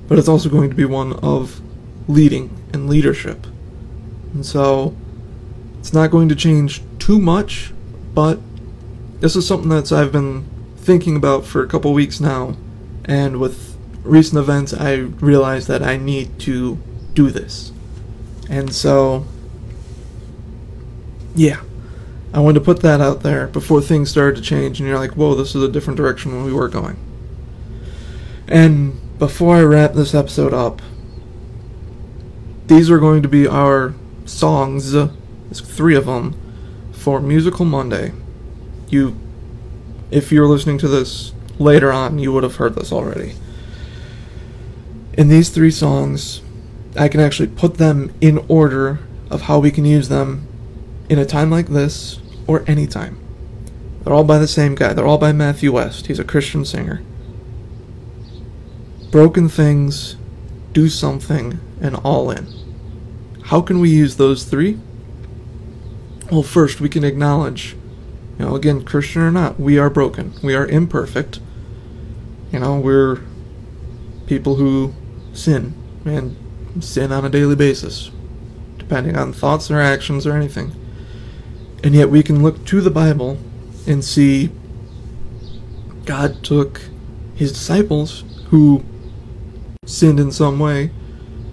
but 0.10 0.20
it's 0.20 0.28
also 0.28 0.50
going 0.50 0.70
to 0.70 0.76
be 0.76 0.84
one 0.84 1.14
of 1.24 1.62
leading 2.10 2.50
and 2.74 2.90
leadership. 2.90 3.48
And 4.34 4.46
so 4.46 4.94
it's 5.80 5.94
not 5.94 6.12
going 6.12 6.28
to 6.28 6.36
change 6.36 6.82
too 7.00 7.20
much, 7.20 7.74
but 8.14 8.40
this 9.22 9.38
is 9.38 9.48
something 9.48 9.70
that 9.70 9.94
I've 9.94 10.12
been 10.12 10.46
thinking 10.76 11.16
about 11.16 11.46
for 11.46 11.64
a 11.64 11.68
couple 11.68 11.94
weeks 11.94 12.20
now, 12.20 12.58
and 13.06 13.40
with 13.40 13.78
recent 14.04 14.38
events, 14.38 14.74
I 14.74 14.96
realized 14.96 15.70
that 15.70 15.82
I 15.82 15.96
need 15.96 16.38
to 16.40 16.78
do 17.14 17.30
this. 17.30 17.72
And 18.50 18.76
so, 18.76 19.26
yeah, 21.34 21.62
I 22.34 22.40
wanted 22.40 22.60
to 22.60 22.66
put 22.66 22.82
that 22.82 23.02
out 23.02 23.24
there 23.24 23.48
before 23.48 23.82
things 23.82 24.10
started 24.10 24.36
to 24.36 24.42
change, 24.42 24.80
and 24.80 24.88
you're 24.88 25.00
like, 25.00 25.12
whoa, 25.12 25.34
this 25.34 25.56
is 25.56 25.64
a 25.64 25.72
different 25.72 25.98
direction 25.98 26.32
than 26.32 26.44
we 26.44 26.54
were 26.54 26.68
going. 26.68 26.98
And 28.48 29.00
before 29.18 29.56
I 29.56 29.64
wrap 29.64 29.94
this 29.94 30.14
episode 30.14 30.54
up, 30.54 30.82
these 32.68 32.92
are 32.92 33.00
going 33.00 33.22
to 33.24 33.30
be 33.30 33.48
our 33.48 33.94
songs, 34.26 34.92
there's 34.92 35.62
three 35.62 35.96
of 35.96 36.06
them, 36.06 36.36
for 36.92 37.22
Musical 37.22 37.66
Monday. 37.66 38.12
You, 38.90 39.18
if 40.12 40.32
you're 40.32 40.48
listening 40.48 40.78
to 40.80 40.88
this 40.88 41.34
later 41.60 41.92
on, 41.92 42.20
you 42.20 42.32
would 42.34 42.44
have 42.44 42.58
heard 42.58 42.76
this 42.76 42.92
already. 42.92 43.36
In 45.14 45.30
these 45.30 45.50
three 45.50 45.72
songs, 45.72 46.42
I 46.96 47.08
can 47.08 47.20
actually 47.20 47.48
put 47.48 47.76
them 47.76 48.14
in 48.22 48.46
order 48.48 49.00
of 49.30 49.44
how 49.44 49.60
we 49.60 49.72
can 49.72 49.86
use 49.86 50.10
them 50.10 50.47
in 51.10 51.20
a 51.20 51.26
time 51.26 51.50
like 51.50 51.68
this 51.68 52.20
or 52.48 52.64
any 52.68 52.88
time. 52.88 53.20
They're 54.04 54.14
all 54.14 54.24
by 54.24 54.38
the 54.38 54.48
same 54.48 54.76
guy. 54.76 54.94
They're 54.94 55.06
all 55.06 55.18
by 55.18 55.32
Matthew 55.34 55.74
West. 55.74 56.08
He's 56.08 56.20
a 56.20 56.24
Christian 56.24 56.64
singer. 56.64 57.02
Broken 59.12 59.50
things, 59.50 60.16
do 60.74 60.90
something, 60.90 61.60
and 61.82 61.96
all 61.98 62.32
in. 62.32 62.48
How 63.44 63.62
can 63.62 63.80
we 63.80 63.90
use 63.90 64.18
those 64.18 64.44
three? 64.44 64.80
Well, 66.32 66.44
first, 66.44 66.82
we 66.82 66.90
can 66.90 67.04
acknowledge, 67.04 67.76
you 68.38 68.46
know, 68.46 68.56
again, 68.56 68.84
Christian 68.84 69.22
or 69.22 69.32
not, 69.32 69.60
we 69.60 69.78
are 69.78 69.90
broken. 69.90 70.34
We 70.44 70.56
are 70.56 70.66
imperfect. 70.66 71.40
You 72.52 72.60
know, 72.60 72.80
we're 72.80 73.22
people 74.26 74.56
who 74.56 74.94
sin 75.34 75.74
and 76.06 76.36
sin 76.82 77.12
on 77.12 77.26
a 77.26 77.30
daily 77.30 77.56
basis, 77.56 78.12
depending 78.78 79.18
on 79.18 79.34
thoughts 79.34 79.72
or 79.72 79.80
actions 79.80 80.28
or 80.28 80.34
anything. 80.34 80.74
And 81.84 81.94
yet 81.94 82.10
we 82.10 82.24
can 82.24 82.44
look 82.44 82.66
to 82.66 82.82
the 82.82 82.90
Bible 82.90 83.38
and 83.86 84.04
see 84.04 84.50
God 86.06 86.44
took 86.44 86.82
his 87.36 87.52
disciples 87.52 88.24
who 88.50 88.84
sinned 89.86 90.20
in 90.20 90.32
some 90.32 90.60
way. 90.60 90.92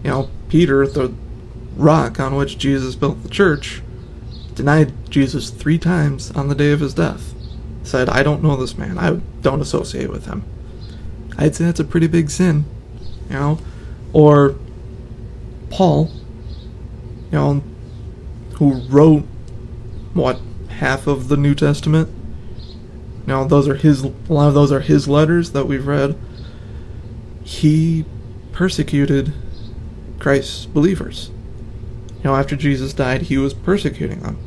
You 0.02 0.10
know, 0.10 0.30
Peter, 0.48 0.86
the 0.86 1.12
rock 1.76 2.20
on 2.20 2.36
which 2.36 2.58
Jesus 2.58 2.94
built 2.94 3.22
the 3.22 3.28
church, 3.28 3.82
denied 4.54 4.92
Jesus 5.10 5.50
three 5.50 5.78
times 5.78 6.30
on 6.32 6.48
the 6.48 6.54
day 6.54 6.72
of 6.72 6.80
his 6.80 6.94
death. 6.94 7.34
Said, 7.82 8.08
I 8.08 8.22
don't 8.22 8.42
know 8.42 8.56
this 8.56 8.78
man. 8.78 8.98
I 8.98 9.20
don't 9.42 9.60
associate 9.60 10.10
with 10.10 10.26
him. 10.26 10.44
I'd 11.36 11.54
say 11.54 11.64
that's 11.64 11.80
a 11.80 11.84
pretty 11.84 12.06
big 12.06 12.30
sin. 12.30 12.64
You 13.28 13.34
know? 13.34 13.58
Or 14.12 14.54
Paul, 15.70 16.10
you 17.30 17.38
know, 17.38 17.62
who 18.54 18.80
wrote 18.88 19.24
what 20.14 20.40
half 20.68 21.06
of 21.06 21.28
the 21.28 21.36
New 21.36 21.54
Testament. 21.54 22.08
Now 23.26 23.44
those 23.44 23.68
are 23.68 23.74
his. 23.74 24.02
A 24.04 24.12
lot 24.28 24.48
of 24.48 24.54
those 24.54 24.72
are 24.72 24.80
his 24.80 25.08
letters 25.08 25.52
that 25.52 25.66
we've 25.66 25.86
read. 25.86 26.16
He 27.42 28.04
persecuted 28.52 29.32
Christ's 30.18 30.66
believers. 30.66 31.30
You 32.18 32.30
know, 32.30 32.36
after 32.36 32.56
Jesus 32.56 32.94
died, 32.94 33.22
he 33.22 33.36
was 33.36 33.52
persecuting 33.52 34.20
them, 34.20 34.38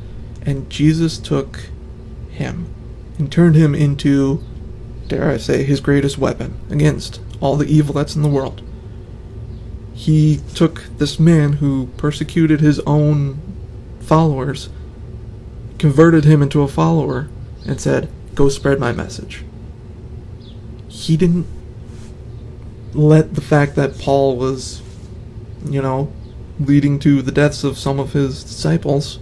and 0.43 0.69
Jesus 0.69 1.19
took 1.19 1.69
him 2.31 2.73
and 3.19 3.31
turned 3.31 3.55
him 3.55 3.75
into, 3.75 4.43
dare 5.07 5.29
I 5.29 5.37
say, 5.37 5.63
his 5.63 5.79
greatest 5.79 6.17
weapon 6.17 6.59
against 6.69 7.21
all 7.39 7.55
the 7.55 7.71
evil 7.71 7.93
that's 7.93 8.15
in 8.15 8.23
the 8.23 8.29
world. 8.29 8.61
He 9.93 10.39
took 10.55 10.83
this 10.97 11.19
man 11.19 11.53
who 11.53 11.87
persecuted 11.97 12.61
his 12.61 12.79
own 12.81 13.39
followers 13.99 14.69
converted 15.79 16.25
him 16.25 16.41
into 16.41 16.61
a 16.61 16.67
follower 16.67 17.29
and 17.65 17.79
said, 17.79 18.09
Go 18.35 18.49
spread 18.49 18.79
my 18.79 18.91
message. 18.91 19.43
He 20.87 21.17
didn't 21.17 21.47
let 22.93 23.35
the 23.35 23.41
fact 23.41 23.75
that 23.75 23.99
Paul 23.99 24.37
was, 24.37 24.81
you 25.65 25.81
know, 25.81 26.11
leading 26.59 26.99
to 26.99 27.21
the 27.21 27.31
deaths 27.31 27.63
of 27.63 27.77
some 27.77 27.99
of 27.99 28.13
his 28.13 28.43
disciples 28.43 29.19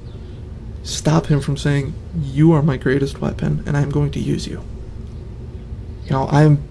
stop 0.86 1.26
him 1.26 1.42
from 1.42 1.58
saying, 1.58 1.94
You 2.22 2.52
are 2.54 2.62
my 2.62 2.78
greatest 2.78 3.20
weapon, 3.20 3.64
and 3.66 3.76
I'm 3.76 3.90
going 3.90 4.12
to 4.12 4.20
use 4.20 4.48
you. 4.48 4.64
You 6.06 6.12
know, 6.12 6.28
I'm 6.30 6.64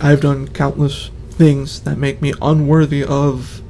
I've 0.00 0.20
done 0.20 0.48
countless 0.48 1.10
things 1.30 1.80
that 1.82 1.96
make 1.96 2.20
me 2.20 2.34
unworthy 2.42 3.04
of 3.04 3.62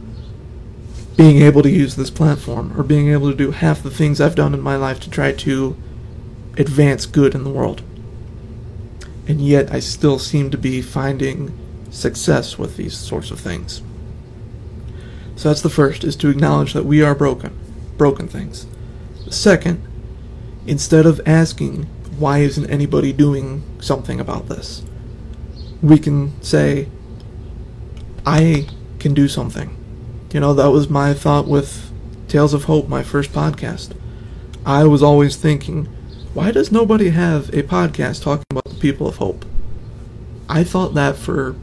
being 1.16 1.42
able 1.42 1.62
to 1.62 1.70
use 1.70 1.96
this 1.96 2.10
platform 2.10 2.78
or 2.78 2.82
being 2.82 3.08
able 3.08 3.30
to 3.30 3.36
do 3.36 3.50
half 3.50 3.82
the 3.82 3.90
things 3.90 4.20
I've 4.20 4.34
done 4.34 4.54
in 4.54 4.60
my 4.60 4.76
life 4.76 5.00
to 5.00 5.10
try 5.10 5.32
to 5.32 5.76
advance 6.56 7.06
good 7.06 7.34
in 7.34 7.44
the 7.44 7.50
world. 7.50 7.82
And 9.26 9.40
yet 9.40 9.72
I 9.72 9.80
still 9.80 10.18
seem 10.18 10.50
to 10.50 10.58
be 10.58 10.82
finding 10.82 11.56
success 11.90 12.58
with 12.58 12.76
these 12.76 12.96
sorts 12.96 13.30
of 13.30 13.40
things. 13.40 13.82
So 15.36 15.48
that's 15.48 15.62
the 15.62 15.70
first 15.70 16.04
is 16.04 16.16
to 16.16 16.28
acknowledge 16.28 16.72
that 16.72 16.84
we 16.84 17.02
are 17.02 17.14
broken, 17.14 17.58
broken 17.96 18.28
things. 18.28 18.66
The 19.24 19.32
second, 19.32 19.82
instead 20.66 21.06
of 21.06 21.20
asking 21.26 21.84
why 22.18 22.38
isn't 22.38 22.70
anybody 22.70 23.12
doing 23.12 23.62
something 23.80 24.20
about 24.20 24.48
this, 24.48 24.82
we 25.82 25.98
can 25.98 26.40
say 26.42 26.88
I 28.24 28.68
can 28.98 29.14
do 29.14 29.28
something. 29.28 29.76
You 30.32 30.40
know, 30.40 30.54
that 30.54 30.70
was 30.70 30.88
my 30.88 31.12
thought 31.12 31.46
with 31.46 31.92
Tales 32.26 32.54
of 32.54 32.64
Hope, 32.64 32.88
my 32.88 33.02
first 33.02 33.32
podcast. 33.32 33.94
I 34.64 34.84
was 34.84 35.02
always 35.02 35.36
thinking, 35.36 35.84
why 36.32 36.52
does 36.52 36.72
nobody 36.72 37.10
have 37.10 37.50
a 37.50 37.62
podcast 37.62 38.22
talking 38.22 38.46
about 38.48 38.64
the 38.64 38.80
people 38.80 39.06
of 39.06 39.16
Hope? 39.16 39.44
I 40.48 40.64
thought 40.64 40.94
that 40.94 41.16
for 41.16 41.54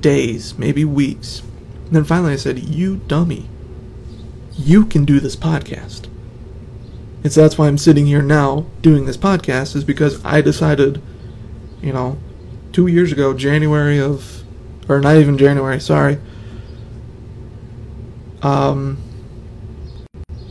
days, 0.00 0.58
maybe 0.58 0.84
weeks. 0.84 1.42
And 1.86 1.94
then 1.94 2.02
finally 2.02 2.32
I 2.32 2.36
said, 2.36 2.58
You 2.58 2.96
dummy. 2.96 3.48
You 4.58 4.84
can 4.84 5.04
do 5.04 5.20
this 5.20 5.36
podcast. 5.36 6.08
And 7.22 7.32
so 7.32 7.42
that's 7.42 7.56
why 7.56 7.68
I'm 7.68 7.78
sitting 7.78 8.06
here 8.06 8.22
now 8.22 8.66
doing 8.82 9.04
this 9.04 9.16
podcast, 9.16 9.76
is 9.76 9.84
because 9.84 10.24
I 10.24 10.40
decided, 10.40 11.00
you 11.80 11.92
know, 11.92 12.18
two 12.72 12.88
years 12.88 13.12
ago, 13.12 13.34
January 13.34 14.00
of, 14.00 14.42
or 14.88 14.98
not 14.98 15.16
even 15.16 15.38
January, 15.38 15.78
sorry, 15.78 16.18
um, 18.42 18.98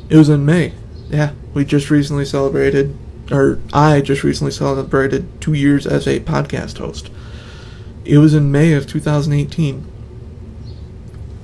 it 0.10 0.17
was 0.17 0.30
in 0.30 0.45
May. 0.45 0.73
Yeah, 1.10 1.34
we 1.54 1.65
just 1.65 1.89
recently 1.89 2.25
celebrated, 2.25 2.95
or 3.32 3.60
I 3.73 4.02
just 4.02 4.23
recently 4.23 4.52
celebrated 4.52 5.41
two 5.41 5.54
years 5.54 5.88
as 5.88 6.08
a 6.08 6.19
podcast 6.19 6.78
host. 6.78 7.10
It 8.06 8.17
was 8.17 8.34
in 8.34 8.52
May 8.52 8.73
of 8.73 8.88
2018 8.88 9.82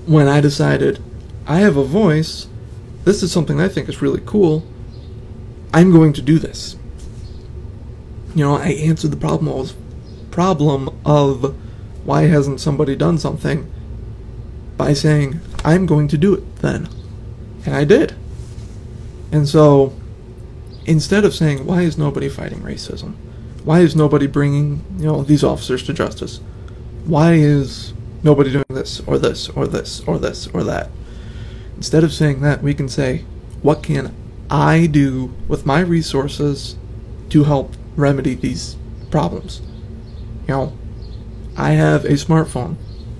when 0.05 0.27
I 0.27 0.41
decided 0.41 1.01
I 1.47 1.60
have 1.60 1.77
a 1.77 1.84
voice. 1.84 2.47
This 3.03 3.21
is 3.21 3.31
something 3.31 3.60
I 3.60 3.67
think 3.67 3.88
is 3.88 4.01
really 4.01 4.21
cool. 4.25 4.65
I'm 5.73 5.91
going 5.91 6.13
to 6.13 6.21
do 6.21 6.39
this. 6.39 6.75
You 8.34 8.43
know, 8.45 8.55
I 8.55 8.69
answered 8.69 9.12
the 9.12 9.17
problem 9.17 9.47
of 9.47 9.73
problem 10.31 10.89
of 11.05 11.55
why 12.03 12.23
hasn't 12.23 12.60
somebody 12.60 12.95
done 12.95 13.17
something 13.17 13.71
by 14.78 14.94
saying 14.94 15.40
I'm 15.64 15.86
going 15.86 16.08
to 16.10 16.18
do 16.18 16.34
it 16.34 16.58
then. 16.58 16.90
And 17.66 17.76
I 17.76 17.84
did. 17.84 18.16
And 19.32 19.48
so, 19.48 19.94
instead 20.86 21.26
of 21.26 21.34
saying, 21.34 21.66
why 21.66 21.82
is 21.82 21.98
nobody 21.98 22.30
fighting 22.30 22.60
racism? 22.60 23.16
Why 23.64 23.80
is 23.80 23.96
nobody 23.96 24.28
bringing, 24.28 24.84
you 24.98 25.06
know, 25.06 25.24
these 25.24 25.44
officers 25.44 25.84
to 25.84 25.94
justice? 25.94 26.40
Why 27.06 27.34
is 27.34 27.94
nobody 28.24 28.52
doing 28.52 28.66
this 28.70 29.00
or 29.02 29.18
this 29.18 29.50
or 29.50 29.68
this 29.68 30.02
or 30.02 30.20
this 30.20 30.48
or 30.48 30.64
that? 30.64 30.90
Instead 31.76 32.04
of 32.04 32.14
saying 32.14 32.42
that, 32.42 32.62
we 32.62 32.74
can 32.74 32.88
say, 32.88 33.26
what 33.62 33.82
can 33.82 34.14
I 34.50 34.86
do 34.86 35.34
with 35.48 35.66
my 35.66 35.80
resources 35.80 36.76
to 37.30 37.44
help 37.44 37.74
remedy 37.96 38.36
these 38.36 38.78
problems? 39.10 39.62
You 40.48 40.54
know, 40.54 40.78
I 41.58 41.72
have 41.72 42.06
a 42.06 42.14
smartphone. 42.14 42.76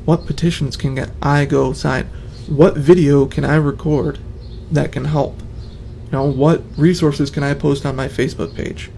What 0.06 0.26
petitions 0.26 0.78
can 0.78 1.12
I 1.22 1.46
go 1.46 1.74
sign? 1.74 2.10
what 2.48 2.78
video 2.78 3.26
can 3.26 3.44
I 3.44 3.56
record 3.56 4.20
that 4.72 4.92
can 4.92 5.06
help? 5.06 5.42
You 6.06 6.12
know, 6.12 6.26
what 6.26 6.64
resources 6.78 7.30
can 7.30 7.44
I 7.44 7.54
post 7.54 7.86
on 7.86 7.96
my 7.96 8.08
Facebook 8.08 8.56
page 8.56 8.92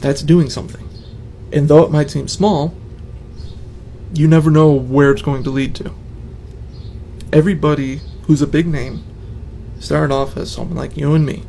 that's 0.00 0.22
doing 0.22 0.48
something? 0.50 0.88
And 1.52 1.68
though 1.68 1.82
it 1.84 1.90
might 1.90 2.10
seem 2.10 2.28
small, 2.28 2.74
you 4.14 4.26
never 4.26 4.50
know 4.50 4.72
where 4.72 5.10
it's 5.10 5.22
going 5.22 5.44
to 5.44 5.50
lead 5.50 5.74
to. 5.76 5.92
Everybody 7.32 8.00
who's 8.22 8.42
a 8.42 8.46
big 8.46 8.66
name 8.66 9.04
started 9.80 10.14
off 10.14 10.36
as 10.36 10.50
someone 10.50 10.76
like 10.76 10.96
you 10.96 11.14
and 11.14 11.26
me. 11.26 11.42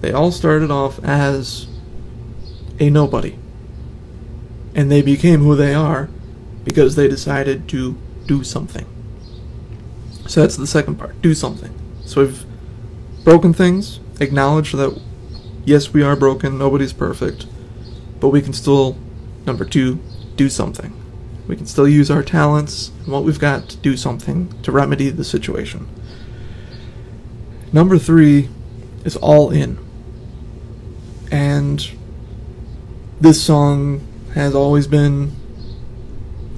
They 0.00 0.12
all 0.12 0.32
started 0.32 0.70
off 0.70 1.02
as 1.04 1.66
a 2.80 2.90
nobody. 2.90 3.38
And 4.74 4.90
they 4.90 5.02
became 5.02 5.40
who 5.40 5.54
they 5.54 5.74
are 5.74 6.08
because 6.64 6.96
they 6.96 7.08
decided 7.08 7.68
to 7.68 7.96
do 8.26 8.44
something. 8.44 8.86
So 10.26 10.42
that's 10.42 10.56
the 10.56 10.66
second 10.66 10.96
part 10.96 11.20
do 11.22 11.34
something. 11.34 11.74
So 12.04 12.24
we've 12.24 12.44
broken 13.24 13.52
things, 13.52 14.00
acknowledged 14.20 14.76
that 14.76 15.00
yes, 15.64 15.92
we 15.92 16.02
are 16.02 16.16
broken, 16.16 16.58
nobody's 16.58 16.92
perfect, 16.92 17.46
but 18.20 18.28
we 18.28 18.42
can 18.42 18.52
still, 18.52 18.96
number 19.46 19.64
two, 19.64 20.00
do 20.36 20.48
something. 20.48 20.94
We 21.46 21.56
can 21.56 21.66
still 21.66 21.88
use 21.88 22.10
our 22.10 22.22
talents 22.22 22.92
and 23.00 23.08
what 23.08 23.24
we've 23.24 23.38
got 23.38 23.68
to 23.70 23.76
do 23.78 23.96
something 23.96 24.54
to 24.62 24.70
remedy 24.70 25.10
the 25.10 25.24
situation. 25.24 25.88
Number 27.72 27.98
three 27.98 28.48
is 29.04 29.16
all 29.16 29.50
in. 29.50 29.78
And 31.30 31.90
this 33.20 33.42
song 33.42 34.06
has 34.34 34.54
always 34.54 34.86
been, 34.86 35.36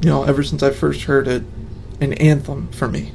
you 0.03 0.11
know, 0.11 0.25
ever 0.25 0.43
since 0.43 0.63
I 0.63 0.71
first 0.71 1.05
heard 1.05 1.29
it, 1.29 1.45
an 2.01 2.13
anthem 2.15 2.69
for 2.73 2.89
me. 2.89 3.13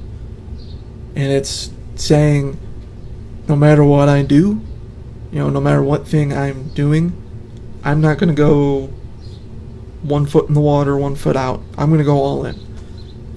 And 1.15 1.31
it's 1.31 1.69
saying, 1.95 2.57
no 3.47 3.55
matter 3.55 3.83
what 3.83 4.07
I 4.07 4.23
do, 4.23 4.61
you 5.31 5.39
know, 5.39 5.49
no 5.49 5.59
matter 5.59 5.83
what 5.83 6.07
thing 6.07 6.31
I'm 6.31 6.69
doing, 6.69 7.11
I'm 7.83 7.99
not 7.99 8.17
going 8.17 8.29
to 8.29 8.35
go 8.35 8.87
one 10.01 10.25
foot 10.25 10.47
in 10.47 10.53
the 10.53 10.61
water, 10.61 10.95
one 10.95 11.15
foot 11.15 11.35
out. 11.35 11.61
I'm 11.77 11.89
going 11.89 11.99
to 11.99 12.05
go 12.05 12.17
all 12.17 12.45
in. 12.45 12.55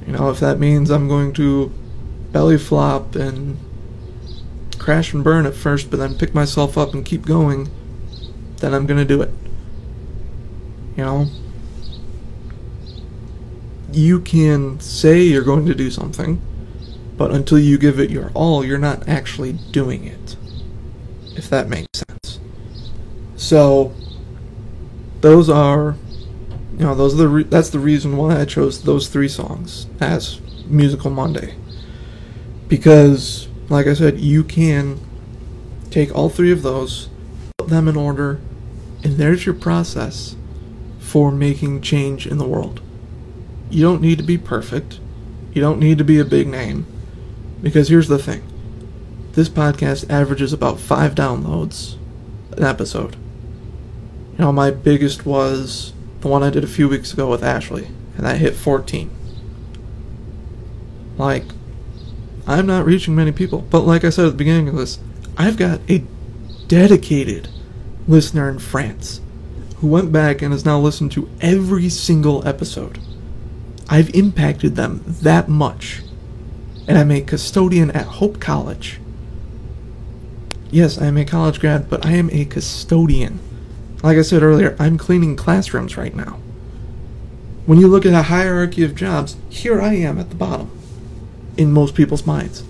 You 0.07 0.13
know, 0.13 0.31
if 0.31 0.39
that 0.41 0.61
means 0.61 0.91
I'm 0.91 1.09
going 1.09 1.33
to 1.35 1.73
belly 2.31 2.59
flop 2.59 3.17
and 3.17 3.59
crash 4.79 5.13
and 5.13 5.25
burn 5.25 5.47
at 5.47 5.55
first, 5.55 5.91
but 5.91 5.99
then 5.99 6.17
pick 6.17 6.35
myself 6.35 6.79
up 6.79 6.95
and 6.95 7.05
keep 7.05 7.27
going, 7.27 7.69
then 8.59 8.75
I'm 8.75 8.87
going 8.87 8.99
to 8.99 9.05
do 9.05 9.21
it. 9.23 9.31
You 10.97 11.05
know? 11.05 11.27
You 13.93 14.21
can 14.21 14.79
say 14.81 15.23
you're 15.23 15.43
going 15.43 15.67
to 15.67 15.75
do 15.75 15.91
something, 15.91 16.41
but 17.17 17.33
until 17.33 17.59
you 17.59 17.79
give 17.79 17.99
it 17.99 18.11
your 18.11 18.31
all, 18.35 18.65
you're 18.65 18.79
not 18.79 19.09
actually 19.09 19.53
doing 19.53 20.05
it. 20.05 20.37
If 21.37 21.49
that 21.51 21.69
makes 21.69 21.89
sense. 22.09 22.41
So, 23.37 23.93
those 25.21 25.51
are, 25.51 25.97
you 26.73 26.85
know, 26.85 26.95
those 26.95 27.15
are 27.15 27.19
the 27.19 27.29
re- 27.29 27.43
that's 27.45 27.71
the 27.71 27.79
reason 27.79 28.17
why 28.17 28.41
I 28.41 28.45
chose 28.45 28.83
those 28.83 29.09
three 29.09 29.29
songs 29.29 29.87
as 30.01 30.41
Musical 30.67 31.11
Monday. 31.11 31.57
Because, 32.69 33.49
like 33.69 33.87
I 33.87 33.95
said, 33.95 34.21
you 34.21 34.45
can 34.45 35.01
take 35.91 36.15
all 36.15 36.29
three 36.29 36.53
of 36.53 36.63
those, 36.63 37.09
put 37.59 37.69
them 37.69 37.89
in 37.89 37.97
order, 37.97 38.41
and 39.03 39.17
there's 39.17 39.47
your 39.47 39.55
process 39.55 40.37
for 40.99 41.33
making 41.33 41.81
change 41.81 42.27
in 42.27 42.39
the 42.39 42.47
world. 42.47 42.81
You 43.71 43.83
don't 43.83 44.03
need 44.03 44.19
to 44.19 44.25
be 44.25 44.37
perfect. 44.37 45.01
You 45.53 45.63
don't 45.63 45.79
need 45.79 45.99
to 45.99 46.05
be 46.05 46.19
a 46.19 46.25
big 46.25 46.49
name. 46.49 46.87
Because 47.63 47.89
here's 47.89 48.09
the 48.09 48.19
thing 48.19 48.43
this 49.33 49.49
podcast 49.49 50.11
averages 50.11 50.53
about 50.53 50.81
five 50.81 51.15
downloads 51.15 51.97
an 52.57 52.65
episode. 52.65 53.15
You 54.33 54.39
know, 54.39 54.53
my 54.53 54.71
biggest 54.71 55.25
was 55.25 55.93
the 56.21 56.29
one 56.29 56.43
I 56.43 56.51
did 56.51 56.65
a 56.65 56.69
few 56.69 56.89
weeks 56.89 57.13
ago 57.13 57.29
with 57.31 57.45
Ashley, 57.45 57.87
and 58.17 58.27
that 58.27 58.39
hit 58.39 58.55
14. 58.55 59.11
Like, 61.17 61.45
I'm 62.47 62.67
not 62.67 62.87
reaching 62.87 63.15
many 63.15 63.33
people, 63.33 63.61
but 63.71 63.81
like 63.81 64.05
I 64.05 64.11
said 64.11 64.27
at 64.27 64.33
the 64.33 64.37
beginning 64.37 64.69
of 64.69 64.77
this, 64.77 64.99
I've 65.37 65.57
got 65.57 65.81
a 65.89 66.05
dedicated 66.67 67.49
listener 68.09 68.49
in 68.49 68.59
France 68.59 69.21
who 69.77 69.87
went 69.87 70.13
back 70.13 70.43
and 70.43 70.53
has 70.53 70.65
now 70.65 70.79
listened 70.79 71.13
to 71.13 71.29
every 71.41 71.89
single 71.89 72.47
episode. 72.47 72.99
I've 73.91 74.15
impacted 74.15 74.77
them 74.77 75.03
that 75.07 75.49
much. 75.49 76.03
And 76.87 76.97
I'm 76.97 77.11
a 77.11 77.21
custodian 77.21 77.91
at 77.91 78.07
Hope 78.07 78.41
College. 78.41 79.01
Yes, 80.71 80.97
I 80.99 81.07
am 81.07 81.17
a 81.17 81.25
college 81.25 81.59
grad, 81.59 81.91
but 81.91 82.07
I 82.07 82.13
am 82.13 82.31
a 82.31 82.45
custodian. 82.45 83.41
Like 84.03 84.17
I 84.17 84.23
said 84.23 84.43
earlier, 84.43 84.77
I'm 84.79 84.97
cleaning 84.97 85.35
classrooms 85.35 85.97
right 85.97 86.15
now. 86.15 86.39
When 87.67 87.81
you 87.81 87.89
look 87.89 88.07
at 88.07 88.13
a 88.13 88.23
hierarchy 88.23 88.85
of 88.85 88.95
jobs, 88.95 89.37
here 89.49 89.81
I 89.83 89.95
am 89.95 90.19
at 90.19 90.31
the 90.31 90.37
bottom 90.37 90.71
in 91.57 91.73
most 91.73 91.95
people's 91.97 92.27
minds. 92.27 92.63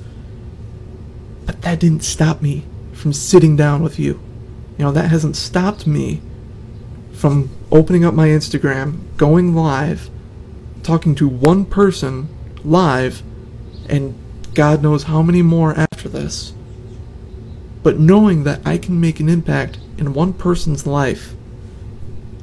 But 1.45 1.61
that 1.63 1.81
didn't 1.81 2.03
stop 2.03 2.41
me 2.41 2.65
from 2.93 3.13
sitting 3.13 3.57
down 3.57 3.83
with 3.83 3.99
you. 3.99 4.21
You 4.79 4.87
know, 4.87 4.93
that 4.93 5.11
hasn't 5.11 5.37
stopped 5.37 5.87
me 5.87 6.23
from 7.13 7.51
opening 7.71 8.05
up 8.05 8.15
my 8.15 8.29
Instagram, 8.29 9.01
going 9.19 9.55
live, 9.55 10.11
talking 10.91 11.15
to 11.15 11.29
one 11.29 11.65
person 11.65 12.29
live, 12.65 13.23
and 13.89 14.13
God 14.55 14.83
knows 14.83 15.05
how 15.05 15.23
many 15.23 15.41
more 15.41 15.73
after 15.73 16.09
this. 16.09 16.53
But 17.85 18.01
knowing 18.01 18.43
that 18.43 18.61
I 18.67 18.77
can 18.77 19.01
make 19.01 19.21
an 19.21 19.29
impact 19.29 19.79
in 19.99 20.15
one 20.15 20.33
person's 20.33 20.89
life 20.89 21.35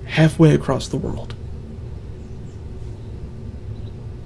halfway 0.06 0.56
across 0.56 0.88
the 0.88 0.96
world. 0.96 1.36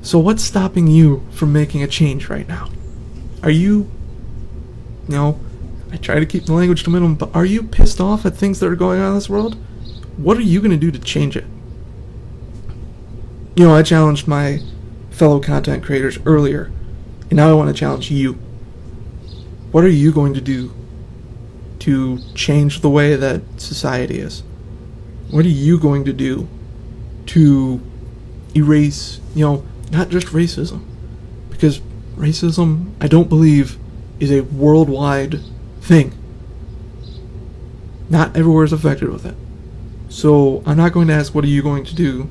So, 0.04 0.20
what's 0.20 0.44
stopping 0.44 0.86
you 0.86 1.26
from 1.32 1.52
making 1.52 1.82
a 1.82 1.88
change 1.88 2.30
right 2.30 2.48
now? 2.48 2.70
Are 3.42 3.50
you, 3.50 3.90
know, 5.08 5.40
I 5.92 5.98
try 5.98 6.20
to 6.20 6.28
keep 6.28 6.46
the 6.46 6.54
language 6.54 6.84
to 6.84 6.92
minimum, 6.92 7.16
but 7.16 7.36
are 7.36 7.46
you 7.46 7.64
pissed 7.64 8.00
off 8.00 8.24
at 8.26 8.36
things 8.36 8.60
that 8.60 8.68
are 8.68 8.76
going 8.76 9.02
on 9.02 9.10
in 9.10 9.16
this 9.16 9.30
world? 9.30 9.58
what 10.18 10.38
are 10.38 10.42
you 10.42 10.60
going 10.60 10.72
to 10.72 10.78
do 10.78 10.92
to 10.92 11.00
change 11.00 11.36
it? 11.36 11.46
You 13.54 13.68
know, 13.68 13.76
I 13.76 13.84
challenged 13.84 14.30
my 14.30 14.62
fellow 15.10 15.42
content 15.42 15.84
creators 15.84 16.18
earlier, 16.26 16.72
and 17.30 17.34
now 17.34 17.50
I 17.50 17.54
want 17.54 17.68
to 17.68 17.78
challenge 17.78 18.10
you. 18.10 18.34
What 19.72 19.84
are 19.84 19.90
you 19.90 20.14
going 20.14 20.34
to 20.36 20.42
do 20.42 20.74
to 21.80 22.20
change 22.34 22.80
the 22.80 22.90
way 22.90 23.18
that 23.18 23.42
society 23.58 24.20
is? 24.20 24.44
What 25.32 25.44
are 25.44 25.50
you 25.50 25.78
going 25.78 26.06
to 26.06 26.14
do 26.14 26.48
to 27.28 27.82
erase, 28.56 29.20
you 29.36 29.46
know, 29.46 29.66
not 29.92 30.08
just 30.08 30.28
racism? 30.28 30.86
Because 31.50 31.82
racism, 32.16 32.94
I 33.02 33.08
don't 33.08 33.28
believe, 33.28 33.78
is 34.22 34.32
a 34.32 34.42
worldwide 34.42 35.42
thing. 35.82 36.18
Not 38.10 38.38
everywhere 38.38 38.64
is 38.64 38.72
affected 38.72 39.10
with 39.10 39.26
it. 39.26 39.36
So 40.08 40.64
I'm 40.66 40.78
not 40.78 40.94
going 40.94 41.10
to 41.10 41.14
ask 41.14 41.36
what 41.36 41.44
are 41.44 41.50
you 41.50 41.62
going 41.62 41.84
to 41.84 41.96
do 41.96 42.30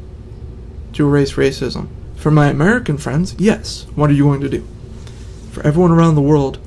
to 0.93 1.07
erase 1.07 1.35
racism. 1.35 1.89
For 2.17 2.31
my 2.31 2.49
American 2.49 2.99
friends, 2.99 3.35
yes, 3.39 3.87
what 3.95 4.11
are 4.11 4.13
you 4.13 4.25
going 4.25 4.41
to 4.43 4.49
do? 4.49 4.67
For 5.53 5.67
everyone 5.67 5.91
around 5.91 6.15
the 6.15 6.23
world, 6.23 6.59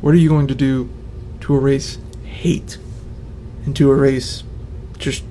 what 0.00 0.14
are 0.14 0.18
you 0.18 0.28
going 0.28 0.46
to 0.48 0.54
do 0.54 0.90
to 1.40 1.56
erase 1.56 1.98
hate 2.24 2.78
and 3.64 3.74
to 3.76 3.90
erase 3.90 4.44
just 4.98 5.24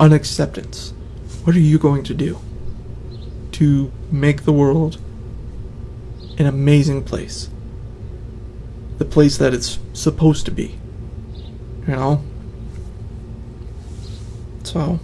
unacceptance? 0.00 0.92
What 1.44 1.54
are 1.54 1.60
you 1.60 1.78
going 1.78 2.02
to 2.04 2.14
do 2.14 2.38
to 3.52 3.92
make 4.10 4.44
the 4.44 4.52
world 4.52 4.98
an 6.38 6.46
amazing 6.46 7.04
place? 7.04 7.50
The 8.98 9.04
place 9.04 9.36
that 9.38 9.52
it's 9.52 9.78
supposed 9.92 10.46
to 10.46 10.50
be. 10.50 10.78
You 11.86 11.94
know? 11.94 12.24
So, 14.62 14.98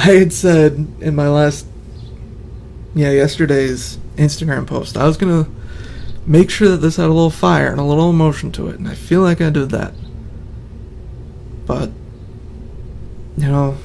I 0.08 0.12
had 0.12 0.32
said 0.32 0.86
in 1.00 1.14
my 1.14 1.28
last, 1.28 1.66
yeah, 2.94 3.10
yesterday's 3.10 3.98
Instagram 4.16 4.66
post, 4.66 4.96
I 4.96 5.06
was 5.06 5.16
gonna 5.16 5.48
make 6.26 6.50
sure 6.50 6.68
that 6.68 6.78
this 6.78 6.96
had 6.96 7.06
a 7.06 7.08
little 7.08 7.30
fire 7.30 7.70
and 7.70 7.80
a 7.80 7.84
little 7.84 8.10
emotion 8.10 8.52
to 8.52 8.68
it, 8.68 8.78
and 8.78 8.88
I 8.88 8.94
feel 8.94 9.20
like 9.20 9.40
I 9.40 9.50
did 9.50 9.70
that. 9.70 9.94
But, 11.66 11.90
you 13.36 13.46
know, 13.46 13.76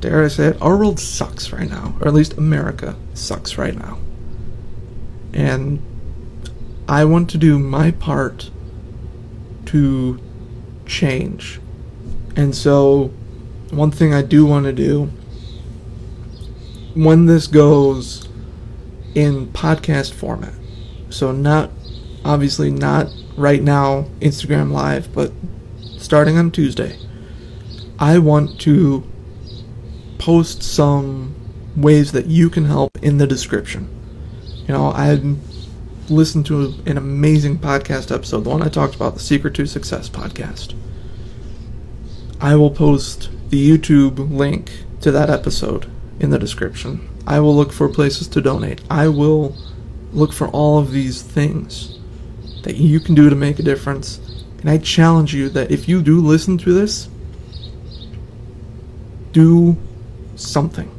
dare 0.00 0.24
I 0.24 0.28
say 0.28 0.48
it, 0.48 0.62
our 0.62 0.76
world 0.76 0.98
sucks 0.98 1.52
right 1.52 1.68
now, 1.68 1.96
or 2.00 2.08
at 2.08 2.14
least 2.14 2.34
America 2.38 2.96
sucks 3.14 3.58
right 3.58 3.76
now. 3.76 3.98
And 5.32 5.82
I 6.88 7.04
want 7.04 7.30
to 7.30 7.38
do 7.38 7.58
my 7.58 7.90
part 7.90 8.50
to 9.66 10.20
change 10.86 11.60
and 12.38 12.54
so, 12.54 13.10
one 13.70 13.90
thing 13.90 14.14
I 14.14 14.22
do 14.22 14.46
want 14.46 14.64
to 14.66 14.72
do 14.72 15.10
when 16.94 17.26
this 17.26 17.46
goes 17.46 18.28
in 19.14 19.46
podcast 19.48 20.12
format, 20.12 20.54
so 21.10 21.32
not 21.32 21.70
obviously 22.24 22.70
not 22.70 23.08
right 23.36 23.62
now 23.62 24.02
Instagram 24.20 24.72
Live, 24.72 25.12
but 25.12 25.32
starting 25.98 26.38
on 26.38 26.50
Tuesday, 26.50 26.98
I 27.98 28.18
want 28.18 28.60
to 28.60 29.06
post 30.18 30.62
some 30.62 31.34
ways 31.76 32.12
that 32.12 32.26
you 32.26 32.50
can 32.50 32.64
help 32.64 32.98
in 33.02 33.18
the 33.18 33.26
description. 33.26 33.88
You 34.66 34.74
know, 34.74 34.90
I 34.90 35.20
listened 36.08 36.46
to 36.46 36.74
an 36.86 36.96
amazing 36.96 37.58
podcast 37.58 38.14
episode, 38.14 38.44
the 38.44 38.50
one 38.50 38.62
I 38.62 38.68
talked 38.68 38.94
about, 38.94 39.14
the 39.14 39.20
Secret 39.20 39.54
to 39.54 39.66
Success 39.66 40.08
podcast. 40.08 40.74
I 42.40 42.56
will 42.56 42.70
post 42.70 43.30
the 43.50 43.70
YouTube 43.70 44.30
link 44.30 44.84
to 45.00 45.10
that 45.10 45.30
episode 45.30 45.90
in 46.20 46.30
the 46.30 46.38
description. 46.38 47.08
I 47.26 47.40
will 47.40 47.54
look 47.54 47.72
for 47.72 47.88
places 47.88 48.28
to 48.28 48.40
donate. 48.40 48.80
I 48.90 49.08
will 49.08 49.56
look 50.12 50.32
for 50.32 50.48
all 50.48 50.78
of 50.78 50.92
these 50.92 51.22
things 51.22 51.98
that 52.62 52.76
you 52.76 53.00
can 53.00 53.14
do 53.14 53.28
to 53.28 53.36
make 53.36 53.58
a 53.58 53.62
difference. 53.62 54.18
And 54.60 54.70
I 54.70 54.78
challenge 54.78 55.34
you 55.34 55.48
that 55.50 55.70
if 55.70 55.88
you 55.88 56.02
do 56.02 56.20
listen 56.20 56.58
to 56.58 56.72
this, 56.72 57.08
do 59.32 59.76
something. 60.36 60.90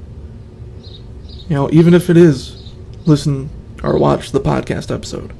You 1.47 1.55
know, 1.55 1.69
even 1.71 1.93
if 1.93 2.09
it 2.09 2.17
is 2.17 2.73
listen 3.05 3.49
or 3.83 3.97
watch 3.97 4.31
the 4.31 4.39
podcast 4.39 4.93
episode. 4.93 5.33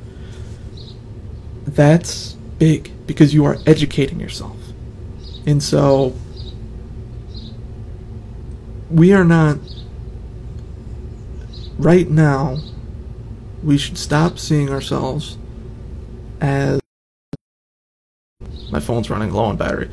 That's 1.66 2.34
big 2.58 2.91
because 3.06 3.34
you 3.34 3.45
are 3.45 3.58
educating 3.66 4.20
yourself. 4.20 4.59
And 5.50 5.64
so 5.64 6.14
we 8.91 9.14
are 9.14 9.24
not 9.24 9.58
right 11.80 12.08
now 12.08 12.60
we 13.64 13.76
should 13.76 13.97
stop 13.97 14.38
seeing 14.38 14.70
ourselves 14.70 15.39
as 16.39 16.80
my 18.72 18.80
phone's 18.80 19.10
running 19.10 19.34
low 19.34 19.45
on 19.45 19.58
battery. 19.58 19.89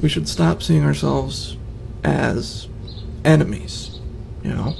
We 0.00 0.08
should 0.08 0.28
stop 0.28 0.62
seeing 0.62 0.84
ourselves 0.84 1.56
as 2.04 2.68
enemies, 3.24 3.98
you 4.44 4.50
know. 4.50 4.76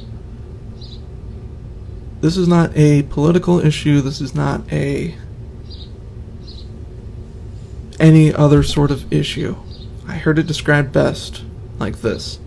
This 2.20 2.36
is 2.36 2.46
not 2.46 2.70
a 2.76 3.02
political 3.02 3.58
issue. 3.58 4.00
This 4.00 4.20
is 4.20 4.36
not 4.36 4.72
a 4.72 5.16
any 7.98 8.32
other 8.32 8.62
sort 8.62 8.92
of 8.92 9.12
issue. 9.12 9.56
I 10.12 10.16
heard 10.16 10.38
it 10.38 10.46
described 10.46 10.92
best 10.92 11.42
like 11.78 12.02
this. 12.02 12.38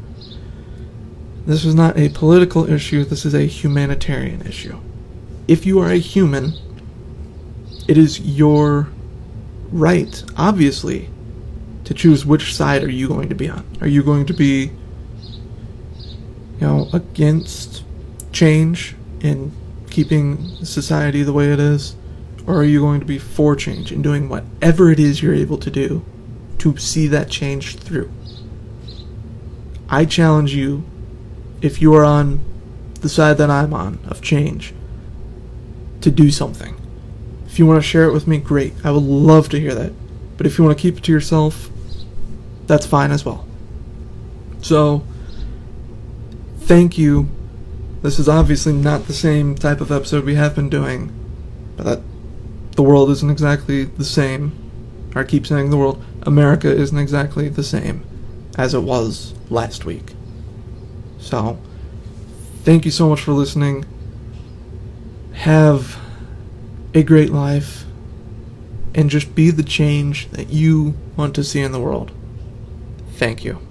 This 1.47 1.66
is 1.66 1.74
not 1.74 1.97
a 1.97 2.09
political 2.09 2.70
issue, 2.70 3.03
this 3.03 3.26
is 3.26 3.34
a 3.34 3.47
humanitarian 3.47 4.45
issue. 4.45 4.80
If 5.47 5.66
you 5.66 5.80
are 5.80 5.89
a 5.89 5.97
human, 5.97 6.53
it 7.88 7.97
is 7.97 8.20
your 8.20 8.89
right, 9.72 10.24
obviously, 10.38 11.09
to 11.86 11.95
choose 11.95 12.24
which 12.24 12.53
side 12.53 12.84
are 12.84 12.91
you 12.91 13.07
going 13.07 13.30
to 13.30 13.36
be 13.36 13.49
on. 13.49 13.66
Are 13.82 13.88
you 13.88 14.03
going 14.03 14.28
to 14.28 14.34
be 14.34 14.72
you 16.59 16.68
know 16.68 16.88
against 16.93 17.84
change 18.32 18.95
and 19.22 19.51
keeping 19.89 20.63
society 20.63 21.24
the 21.24 21.34
way 21.34 21.51
it 21.51 21.59
is? 21.59 21.95
Or 22.45 22.57
are 22.57 22.63
you 22.63 22.80
going 22.80 22.99
to 22.99 23.07
be 23.07 23.18
for 23.18 23.55
change 23.55 23.91
and 23.91 24.03
doing 24.03 24.30
whatever 24.30 24.91
it 24.91 24.99
is 24.99 25.24
you're 25.24 25.34
able 25.34 25.57
to 25.57 25.72
do 25.72 26.05
to 26.74 26.78
see 26.78 27.07
that 27.07 27.30
change 27.30 27.76
through? 27.78 28.11
I 29.88 30.05
challenge 30.05 30.55
you 30.55 30.84
if 31.61 31.82
you 31.82 31.93
are 31.93 32.03
on 32.03 32.43
the 33.01 33.09
side 33.09 33.38
that 33.38 33.51
I'm 33.51 33.74
on 33.74 33.99
of 34.07 34.22
change, 34.22 34.74
to 36.01 36.09
do 36.09 36.32
something. 36.32 36.76
If 37.45 37.59
you 37.59 37.68
want 37.68 37.82
to 37.82 37.88
share 37.88 38.05
it 38.05 38.13
with 38.13 38.28
me, 38.28 38.38
great. 38.38 38.74
I 38.84 38.91
would 38.91 39.03
love 39.03 39.49
to 39.49 39.59
hear 39.59 39.76
that. 39.76 39.93
But 40.38 40.47
if 40.47 40.57
you 40.57 40.63
want 40.63 40.78
to 40.78 40.82
keep 40.82 40.97
it 40.97 41.03
to 41.03 41.11
yourself, 41.11 41.70
that's 42.66 42.86
fine 42.86 43.11
as 43.11 43.24
well. 43.24 43.45
So, 44.61 45.05
thank 46.61 46.97
you. 46.97 47.30
This 48.01 48.18
is 48.18 48.28
obviously 48.28 48.74
not 48.74 49.05
the 49.05 49.13
same 49.13 49.55
type 49.55 49.82
of 49.82 49.91
episode 49.91 50.26
we 50.26 50.36
have 50.36 50.55
been 50.55 50.70
doing, 50.70 51.13
but 51.78 51.84
that 51.86 52.01
the 52.72 52.84
world 52.84 53.09
isn't 53.11 53.30
exactly 53.30 53.84
the 53.84 54.03
same. 54.03 54.51
I 55.16 55.24
keep 55.24 55.47
saying 55.47 55.70
the 55.70 55.78
world, 55.78 56.03
America 56.26 56.70
isn't 56.70 56.98
exactly 56.98 57.50
the 57.50 57.64
same 57.64 58.04
as 58.58 58.74
it 58.74 58.84
was 58.84 59.34
last 59.50 59.86
week. 59.86 60.14
So, 61.20 61.58
thank 62.64 62.86
you 62.86 62.92
so 62.92 63.10
much 63.10 63.22
for 63.22 63.32
listening. 63.32 63.86
Have 65.34 66.00
a 66.94 67.04
great 67.04 67.32
life. 67.32 67.84
And 68.94 69.10
just 69.10 69.36
be 69.36 69.52
the 69.52 69.64
change 69.64 70.30
that 70.30 70.50
you 70.50 70.96
want 71.18 71.36
to 71.36 71.44
see 71.44 71.60
in 71.60 71.74
the 71.74 71.82
world. 71.82 72.12
Thank 73.18 73.44
you. 73.44 73.64